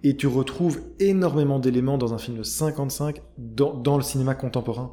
et 0.03 0.17
tu 0.17 0.27
retrouves 0.27 0.81
énormément 1.01 1.59
d'éléments 1.59 1.99
dans 1.99 2.15
un 2.15 2.19
film 2.19 2.39
de 2.39 2.43
55 2.43 3.23
dans, 3.39 3.97
le 3.97 4.03
cinéma 4.03 4.35
contemporain. 4.35 4.93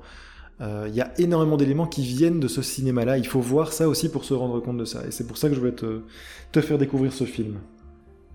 Euh, 0.62 0.86
il 0.88 0.96
y 0.96 1.02
a 1.02 1.12
énormément 1.20 1.58
d'éléments 1.58 1.88
qui 1.88 2.04
viennent 2.04 2.40
de 2.40 2.48
ce 2.48 2.62
cinéma-là. 2.62 3.18
Il 3.18 3.28
faut 3.28 3.42
voir 3.42 3.74
ça 3.74 3.88
aussi 3.88 4.10
pour 4.10 4.24
se 4.24 4.34
rendre 4.34 4.60
compte 4.60 4.78
de 4.78 4.86
ça. 4.86 5.06
Et 5.06 5.12
c'est 5.12 5.28
pour 5.28 5.38
ça 5.38 5.50
que 5.50 5.56
je 5.56 5.60
voulais 5.60 5.74
te, 5.74 6.62
faire 6.62 6.78
découvrir 6.78 7.12
ce 7.12 7.26
film. 7.26 7.58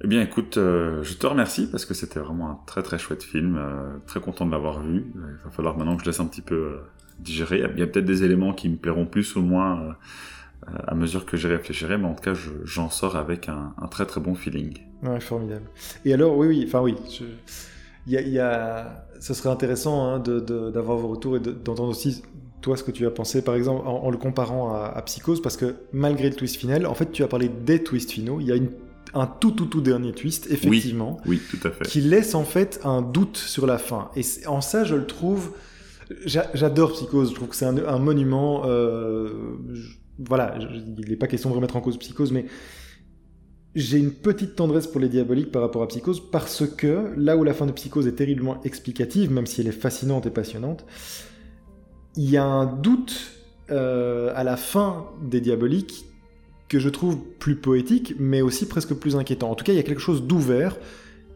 Eh 0.05 0.07
bien, 0.07 0.21
écoute, 0.23 0.59
euh, 0.59 1.03
je 1.03 1.15
te 1.15 1.27
remercie 1.27 1.69
parce 1.71 1.85
que 1.85 1.95
c'était 1.95 2.21
vraiment 2.21 2.51
un 2.51 2.59
très 2.67 2.83
très 2.83 2.99
chouette 2.99 3.23
film. 3.23 3.57
Euh, 3.57 3.99
très 4.07 4.21
content 4.21 4.47
de 4.47 4.53
l'avoir 4.53 4.83
vu. 4.83 5.07
Il 5.15 5.45
va 5.45 5.51
falloir 5.51 5.77
maintenant 5.77 5.97
que 5.97 6.03
je 6.03 6.07
laisse 6.07 6.21
un 6.21 6.27
petit 6.27 6.43
peu 6.43 6.79
digérer. 7.19 7.57
Il 7.75 7.81
y 7.81 7.83
a, 7.83 7.87
peut-être 7.87 8.05
des 8.05 8.23
éléments 8.23 8.53
qui 8.53 8.69
me 8.69 8.77
plairont 8.77 9.07
plus 9.07 9.35
ou 9.35 9.41
moins 9.41 9.97
à 10.67 10.95
mesure 10.95 11.25
que 11.25 11.37
j'y 11.37 11.47
réfléchirai, 11.47 11.99
mais 11.99 12.07
en 12.07 12.15
tout 12.15 12.23
cas, 12.23 12.35
j'en 12.65 12.91
sors 12.91 13.17
avec 13.17 13.49
un, 13.49 13.75
très 13.91 14.07
très 14.07 14.21
bon 14.21 14.35
feeling. 14.35 14.79
Ouais, 15.03 15.21
formidable. 15.21 15.67
Et 16.05 16.13
alors, 16.13 16.37
oui, 16.37 16.49
oui, 16.49 16.65
enfin 16.67 16.81
oui, 16.81 16.95
il 18.07 18.29
y 18.29 18.39
a, 18.39 19.07
ce 19.21 19.35
serait 19.35 19.51
intéressant 19.51 20.07
hein, 20.07 20.19
d'avoir 20.19 20.99
vos 20.99 21.09
retours 21.09 21.37
et 21.37 21.41
d'entendre 21.41 21.91
aussi 21.91 22.23
toi 22.61 22.77
ce 22.77 22.83
que 22.83 22.91
tu 22.91 23.07
as 23.07 23.11
pensé, 23.11 23.43
par 23.43 23.55
exemple, 23.55 23.87
en, 23.87 24.11
le 24.11 24.17
comparant 24.17 24.75
à, 24.75 25.01
Psychose, 25.03 25.41
parce 25.41 25.57
que 25.57 25.77
malgré 25.93 26.29
le 26.29 26.37
twist 26.37 26.57
final, 26.57 26.87
en 26.87 26.95
fait, 26.95 27.13
tu 27.13 27.23
as 27.23 27.29
parlé 27.29 27.49
des 27.49 27.83
twists 27.83 28.11
finaux. 28.11 28.41
Il 28.41 28.47
y 28.47 28.53
a 28.53 28.57
une, 28.57 28.71
un 29.15 29.27
tout 29.27 29.53
tout 29.53 29.67
tout 29.67 29.81
dernier 29.81 30.13
twist, 30.13 30.49
effectivement, 30.51 31.19
oui, 31.27 31.41
tout 31.51 31.67
à 31.67 31.71
fait, 31.71 31.85
qui 31.85 32.01
laisse 32.01 32.35
en 32.35 32.45
fait 32.45 32.81
un 32.85 33.01
doute 33.01 33.37
sur 33.37 33.67
la 33.67 33.79
fin. 33.79 34.11
Et 34.17 34.23
en 34.47 34.61
ça, 34.61 34.85
je 34.85 34.97
le 34.97 35.07
trouve. 35.07 35.53
J'adore 36.25 36.93
Psychose. 36.93 37.31
Je 37.31 37.35
trouve 37.35 37.49
que 37.49 37.57
c'est 37.57 37.67
un, 37.67 37.99
monument. 37.99 38.63
Euh, 38.65 39.59
voilà, 40.19 40.57
il 40.59 41.09
n'est 41.09 41.17
pas 41.17 41.27
question 41.27 41.51
de 41.51 41.55
remettre 41.55 41.77
en 41.77 41.81
cause 41.81 41.97
Psychose, 41.99 42.33
mais 42.33 42.47
j'ai 43.75 43.99
une 43.99 44.11
petite 44.11 44.57
tendresse 44.57 44.87
pour 44.87 45.01
les 45.01 45.09
diaboliques 45.09 45.53
par 45.53 45.63
rapport 45.63 45.83
à 45.83 45.89
Psychose 45.89 46.21
parce 46.31 46.67
que 46.67 47.13
là 47.17 47.37
où 47.37 47.45
la 47.45 47.55
fin 47.55 47.67
de 47.67 47.73
Psychose 47.73 48.07
est 48.07 48.13
terriblement 48.13 48.61
explicative, 48.65 49.31
même 49.31 49.47
si 49.47 49.61
elle 49.61 49.69
est 49.69 49.73
fascinante 49.73 50.27
et 50.27 50.31
passionnante, 50.31 50.85
il 52.17 52.29
y 52.29 52.37
a 52.37 52.45
un 52.45 52.67
doute 52.67 53.33
euh, 53.71 54.33
à 54.35 54.43
la 54.45 54.57
fin 54.57 55.07
des 55.23 55.41
diaboliques 55.41 56.07
que 56.69 56.79
je 56.79 56.89
trouve 56.89 57.19
plus 57.39 57.57
poétique, 57.57 58.15
mais 58.19 58.43
aussi 58.43 58.67
presque 58.67 58.95
plus 58.95 59.17
inquiétant. 59.17 59.51
En 59.51 59.55
tout 59.55 59.65
cas, 59.65 59.73
il 59.73 59.77
y 59.77 59.81
a 59.81 59.85
quelque 59.85 60.01
chose 60.01 60.23
d'ouvert 60.23 60.77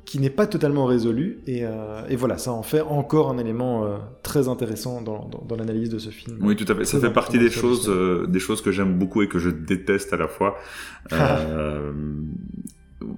qui 0.04 0.18
n'est 0.18 0.30
pas 0.30 0.46
totalement 0.46 0.84
résolu. 0.86 1.38
Euh, 1.48 2.02
et, 2.08 2.16
voilà, 2.16 2.38
ça 2.38 2.52
en 2.52 2.62
fait 2.62 2.80
encore 2.80 3.30
un 3.30 3.38
élément 3.38 3.84
euh, 3.84 3.98
très 4.22 4.48
intéressant 4.48 5.00
dans, 5.00 5.30
l'analyse 5.56 5.90
de 5.90 5.98
ce 5.98 6.10
film. 6.10 6.38
Oui, 6.40 6.56
tout 6.56 6.70
à 6.70 6.74
fait. 6.74 6.84
Ça 6.84 7.00
fait 7.00 7.12
partie 7.12 7.38
des 7.38 7.50
choses, 7.50 7.88
euh, 7.88 8.26
des 8.26 8.40
choses 8.40 8.62
que 8.62 8.72
j'aime 8.72 8.98
beaucoup 8.98 9.22
et 9.22 9.28
que 9.28 9.38
je 9.38 9.50
déteste 9.50 10.12
à 10.12 10.16
la 10.16 10.28
fois. 10.28 10.58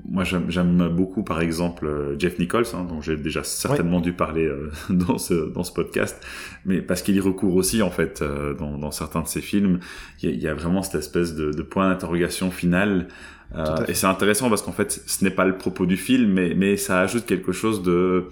moi, 0.08 0.24
j'aime 0.24 0.88
beaucoup, 0.88 1.22
par 1.22 1.40
exemple, 1.40 2.14
Jeff 2.18 2.38
Nichols, 2.38 2.64
hein, 2.74 2.86
dont 2.88 3.02
j'ai 3.02 3.16
déjà 3.16 3.42
certainement 3.44 4.00
dû 4.00 4.12
parler 4.12 4.50
dans 4.90 5.18
ce 5.18 5.52
dans 5.52 5.62
ce 5.62 5.72
podcast, 5.72 6.24
mais 6.64 6.80
parce 6.80 7.02
qu'il 7.02 7.16
y 7.16 7.20
recourt 7.20 7.54
aussi 7.54 7.82
en 7.82 7.90
fait 7.90 8.22
dans, 8.58 8.90
certains 8.90 9.22
de 9.22 9.28
ses 9.28 9.42
films. 9.42 9.80
Il 10.22 10.40
y, 10.40 10.48
a, 10.48 10.54
vraiment 10.54 10.82
cette 10.82 11.00
espèce 11.00 11.34
de, 11.34 11.50
de 11.50 11.62
point 11.62 11.90
d'interrogation 11.90 12.50
final 12.50 13.08
euh, 13.56 13.84
et 13.86 13.94
c'est 13.94 14.06
intéressant 14.06 14.48
parce 14.48 14.62
qu'en 14.62 14.72
fait, 14.72 15.02
ce 15.06 15.24
n'est 15.24 15.30
pas 15.30 15.44
le 15.44 15.56
propos 15.56 15.86
du 15.86 15.96
film, 15.96 16.32
mais, 16.32 16.54
mais 16.54 16.76
ça 16.76 17.00
ajoute 17.00 17.26
quelque 17.26 17.52
chose 17.52 17.82
de 17.82 18.28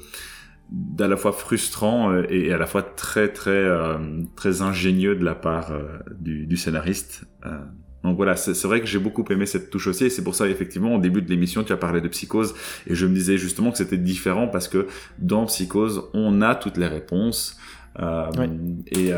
d'à 0.70 1.06
la 1.06 1.18
fois 1.18 1.32
frustrant 1.32 2.12
euh, 2.12 2.24
et 2.30 2.50
à 2.50 2.56
la 2.56 2.66
fois 2.66 2.82
très 2.82 3.28
très 3.28 3.50
euh, 3.50 3.98
très 4.36 4.62
ingénieux 4.62 5.14
de 5.14 5.24
la 5.24 5.34
part 5.34 5.70
du, 6.18 6.46
du, 6.46 6.56
scénariste. 6.56 7.24
donc 8.02 8.16
voilà, 8.16 8.36
c'est 8.36 8.60
vrai 8.64 8.80
que 8.80 8.86
j'ai 8.86 8.98
beaucoup 8.98 9.24
aimé 9.28 9.44
cette 9.44 9.68
touche 9.68 9.86
aussi, 9.86 10.06
et 10.06 10.10
c'est 10.10 10.24
pour 10.24 10.34
ça 10.34 10.48
effectivement 10.48 10.94
au 10.94 10.98
début 10.98 11.20
de 11.20 11.28
l'émission 11.28 11.62
tu 11.62 11.72
as 11.72 11.76
parlé 11.76 12.00
de 12.00 12.08
Psychose, 12.08 12.54
et 12.86 12.94
je 12.94 13.06
me 13.06 13.14
disais 13.14 13.36
justement 13.36 13.70
que 13.70 13.76
c'était 13.76 13.98
différent 13.98 14.48
parce 14.48 14.66
que 14.66 14.86
dans 15.18 15.44
Psychose 15.46 16.08
on 16.14 16.40
a 16.40 16.54
toutes 16.54 16.78
les 16.78 16.88
réponses 16.88 17.58
et 17.98 19.12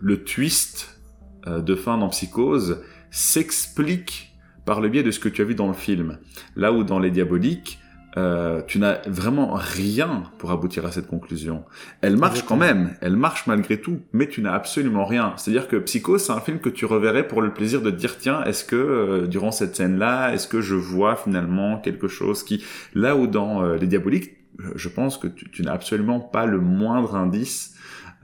le 0.00 0.24
twist 0.24 1.00
de 1.46 1.74
fin 1.76 1.98
dans 1.98 2.08
Psychose 2.08 2.82
s'explique 3.10 4.27
par 4.68 4.82
le 4.82 4.90
biais 4.90 5.02
de 5.02 5.10
ce 5.10 5.18
que 5.18 5.30
tu 5.30 5.40
as 5.40 5.46
vu 5.46 5.54
dans 5.54 5.66
le 5.66 5.72
film. 5.72 6.18
Là 6.54 6.74
où 6.74 6.84
dans 6.84 6.98
Les 6.98 7.10
Diaboliques, 7.10 7.78
euh, 8.18 8.60
tu 8.66 8.78
n'as 8.78 8.98
vraiment 9.06 9.54
rien 9.54 10.24
pour 10.36 10.50
aboutir 10.50 10.84
à 10.84 10.92
cette 10.92 11.06
conclusion. 11.06 11.64
Elle 12.02 12.18
marche 12.18 12.42
quand 12.42 12.58
même, 12.58 12.94
elle 13.00 13.16
marche 13.16 13.46
malgré 13.46 13.80
tout, 13.80 14.00
mais 14.12 14.28
tu 14.28 14.42
n'as 14.42 14.52
absolument 14.52 15.06
rien. 15.06 15.32
C'est-à-dire 15.38 15.68
que 15.68 15.76
Psycho, 15.76 16.18
c'est 16.18 16.32
un 16.32 16.40
film 16.40 16.58
que 16.58 16.68
tu 16.68 16.84
reverrais 16.84 17.26
pour 17.26 17.40
le 17.40 17.54
plaisir 17.54 17.80
de 17.80 17.90
te 17.90 17.96
dire, 17.96 18.18
tiens, 18.18 18.44
est-ce 18.44 18.66
que 18.66 18.76
euh, 18.76 19.26
durant 19.26 19.52
cette 19.52 19.74
scène-là, 19.74 20.34
est-ce 20.34 20.48
que 20.48 20.60
je 20.60 20.74
vois 20.74 21.16
finalement 21.16 21.78
quelque 21.78 22.06
chose 22.06 22.42
qui... 22.42 22.62
Là 22.92 23.16
où 23.16 23.26
dans 23.26 23.62
euh, 23.62 23.78
Les 23.78 23.86
Diaboliques, 23.86 24.36
je 24.74 24.88
pense 24.90 25.16
que 25.16 25.28
tu, 25.28 25.50
tu 25.50 25.62
n'as 25.62 25.72
absolument 25.72 26.20
pas 26.20 26.44
le 26.44 26.60
moindre 26.60 27.16
indice 27.16 27.74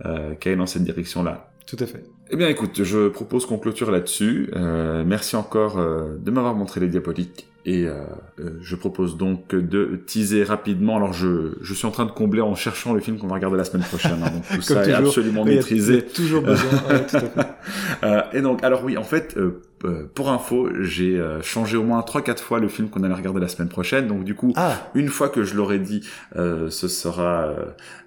euh, 0.05 0.35
qui 0.35 0.51
aille 0.51 0.57
dans 0.57 0.67
cette 0.67 0.85
direction-là. 0.85 1.53
Tout 1.67 1.77
à 1.81 1.87
fait. 1.87 2.05
Eh 2.31 2.37
bien 2.37 2.49
écoute, 2.49 2.83
je 2.83 3.09
propose 3.09 3.45
qu'on 3.45 3.59
clôture 3.59 3.91
là-dessus. 3.91 4.51
Euh, 4.57 5.05
merci 5.07 5.37
encore 5.37 5.79
euh, 5.79 6.17
de 6.19 6.31
m'avoir 6.31 6.55
montré 6.55 6.81
les 6.81 6.89
diaboliques. 6.89 7.47
Et 7.67 7.87
euh, 7.87 8.05
euh, 8.41 8.59
je 8.61 8.77
propose 8.77 9.17
donc 9.17 9.55
de 9.55 10.03
teaser 10.07 10.45
rapidement. 10.45 10.97
Alors 10.97 11.15
je, 11.15 11.55
je 11.63 11.75
suis 11.75 11.87
en 11.87 11.91
train 11.91 12.05
de 12.05 12.11
combler 12.11 12.43
en 12.43 12.55
cherchant 12.55 12.93
le 12.93 13.01
film 13.01 13.19
qu'on 13.19 13.27
va 13.27 13.37
regarder 13.37 13.57
la 13.57 13.65
semaine 13.65 13.85
prochaine. 13.85 14.19
Hein, 14.23 14.31
donc 14.31 14.47
tout 14.49 14.63
ça 14.63 14.87
est 14.87 14.93
absolument 14.93 15.45
maîtrisé. 15.45 16.03
toujours 16.03 16.43
besoin. 16.43 16.71
tout 17.09 17.17
à 17.17 17.21
fait. 17.21 17.47
euh, 18.03 18.23
et 18.35 18.43
donc 18.43 18.63
alors 18.63 18.85
oui, 18.85 18.99
en 18.99 19.03
fait, 19.03 19.37
euh, 19.39 19.63
euh 19.85 20.11
pour 20.15 20.31
info, 20.31 20.69
j'ai 20.81 21.23
changé 21.43 21.77
au 21.79 21.85
moins 21.85 22.01
3-4 22.01 22.39
fois 22.39 22.61
le 22.61 22.69
film 22.69 22.91
qu'on 22.91 23.03
allait 23.03 23.15
regarder 23.15 23.41
la 23.41 23.49
semaine 23.49 23.69
prochaine. 23.69 24.09
Donc 24.09 24.25
du 24.25 24.35
coup, 24.35 24.53
ah. 24.57 24.91
une 24.95 25.09
fois 25.09 25.31
que 25.31 25.43
je 25.43 25.55
l'aurai 25.55 25.79
dit, 25.79 26.07
ce 26.35 26.89
sera 26.89 27.55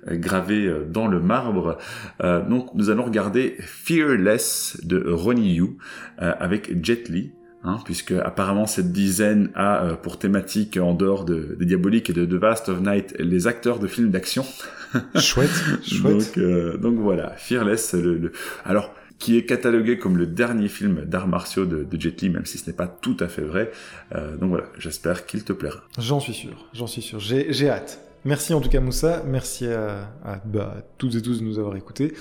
gravé 0.08 0.72
dans 0.90 1.08
le 1.08 1.20
marbre. 1.20 1.78
donc 2.22 2.74
nous 2.74 2.90
allons 2.90 3.04
regarder 3.04 3.56
Fearless 3.60 4.80
de 4.84 5.04
Ronnie 5.08 5.56
Yu 5.56 5.78
avec 6.18 6.84
Jet 6.84 7.10
Li. 7.10 7.32
Hein, 7.68 7.80
puisque 7.84 8.14
apparemment 8.14 8.66
cette 8.66 8.94
dizaine 8.94 9.50
a 9.54 9.84
euh, 9.84 9.96
pour 9.96 10.18
thématique 10.18 10.78
en 10.78 10.94
dehors 10.94 11.26
de, 11.26 11.58
de 11.60 11.66
Diabolique 11.66 12.10
et 12.10 12.14
de 12.14 12.24
The 12.26 12.40
Vast 12.40 12.70
of 12.70 12.80
Night 12.80 13.14
les 13.20 13.46
acteurs 13.46 13.80
de 13.80 13.88
films 13.88 14.10
d'action. 14.10 14.46
chouette, 15.20 15.50
chouette. 15.86 16.14
Donc, 16.14 16.38
euh, 16.38 16.78
donc 16.78 16.96
voilà, 16.96 17.32
Fearless, 17.36 17.94
le, 17.94 18.32
alors 18.64 18.94
qui 19.20 19.38
est 19.38 19.44
catalogué 19.46 19.98
comme 19.98 20.16
le 20.16 20.28
dernier 20.28 20.70
film 20.70 21.04
d'arts 21.04 21.28
martiaux 21.28 21.66
de, 21.66 21.84
de, 21.84 22.00
Jet 22.00 22.22
Li, 22.22 22.30
même 22.30 22.46
si 22.46 22.58
ce 22.58 22.68
n'est 22.70 22.76
pas 22.76 22.88
tout 22.88 23.18
à 23.20 23.28
fait 23.28 23.42
vrai. 23.42 23.70
Euh, 24.16 24.38
donc 24.38 24.52
voilà, 24.52 24.68
j'espère 24.78 25.26
qu'il 25.26 25.44
te 25.44 25.52
plaira. 25.52 25.82
J'en 26.00 26.22
suis 26.22 26.34
sûr, 26.34 26.70
j'en 26.72 26.88
suis 26.88 27.02
sûr. 27.02 27.20
J'ai 27.20 27.70
hâte. 27.70 28.00
Merci 28.24 28.54
en 28.54 28.62
tout 28.62 28.70
cas 28.70 28.80
Moussa, 28.80 29.24
merci 29.28 29.68
à, 29.68 30.10
à, 30.24 30.42
bah, 30.46 30.76
toutes 30.98 31.16
et 31.16 31.22
tous 31.22 31.42
de 31.42 31.44
nous 31.44 31.60
avoir 31.60 31.76
écoutés. 31.76 32.14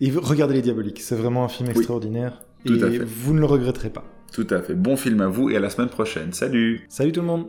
Et 0.00 0.10
regardez 0.10 0.54
Les 0.54 0.62
Diaboliques, 0.62 1.02
c'est 1.02 1.16
vraiment 1.16 1.44
un 1.44 1.48
film 1.48 1.68
extraordinaire. 1.68 2.42
tout 2.64 2.74
et 2.74 2.82
à 2.82 2.90
fait. 2.90 3.04
vous 3.04 3.34
ne 3.34 3.40
le 3.40 3.46
regretterez 3.46 3.90
pas. 3.90 4.04
Tout 4.36 4.48
à 4.50 4.60
fait. 4.60 4.74
Bon 4.74 4.98
film 4.98 5.22
à 5.22 5.28
vous 5.28 5.48
et 5.48 5.56
à 5.56 5.60
la 5.60 5.70
semaine 5.70 5.88
prochaine. 5.88 6.34
Salut 6.34 6.84
Salut 6.90 7.10
tout 7.10 7.22
le 7.22 7.26
monde 7.26 7.46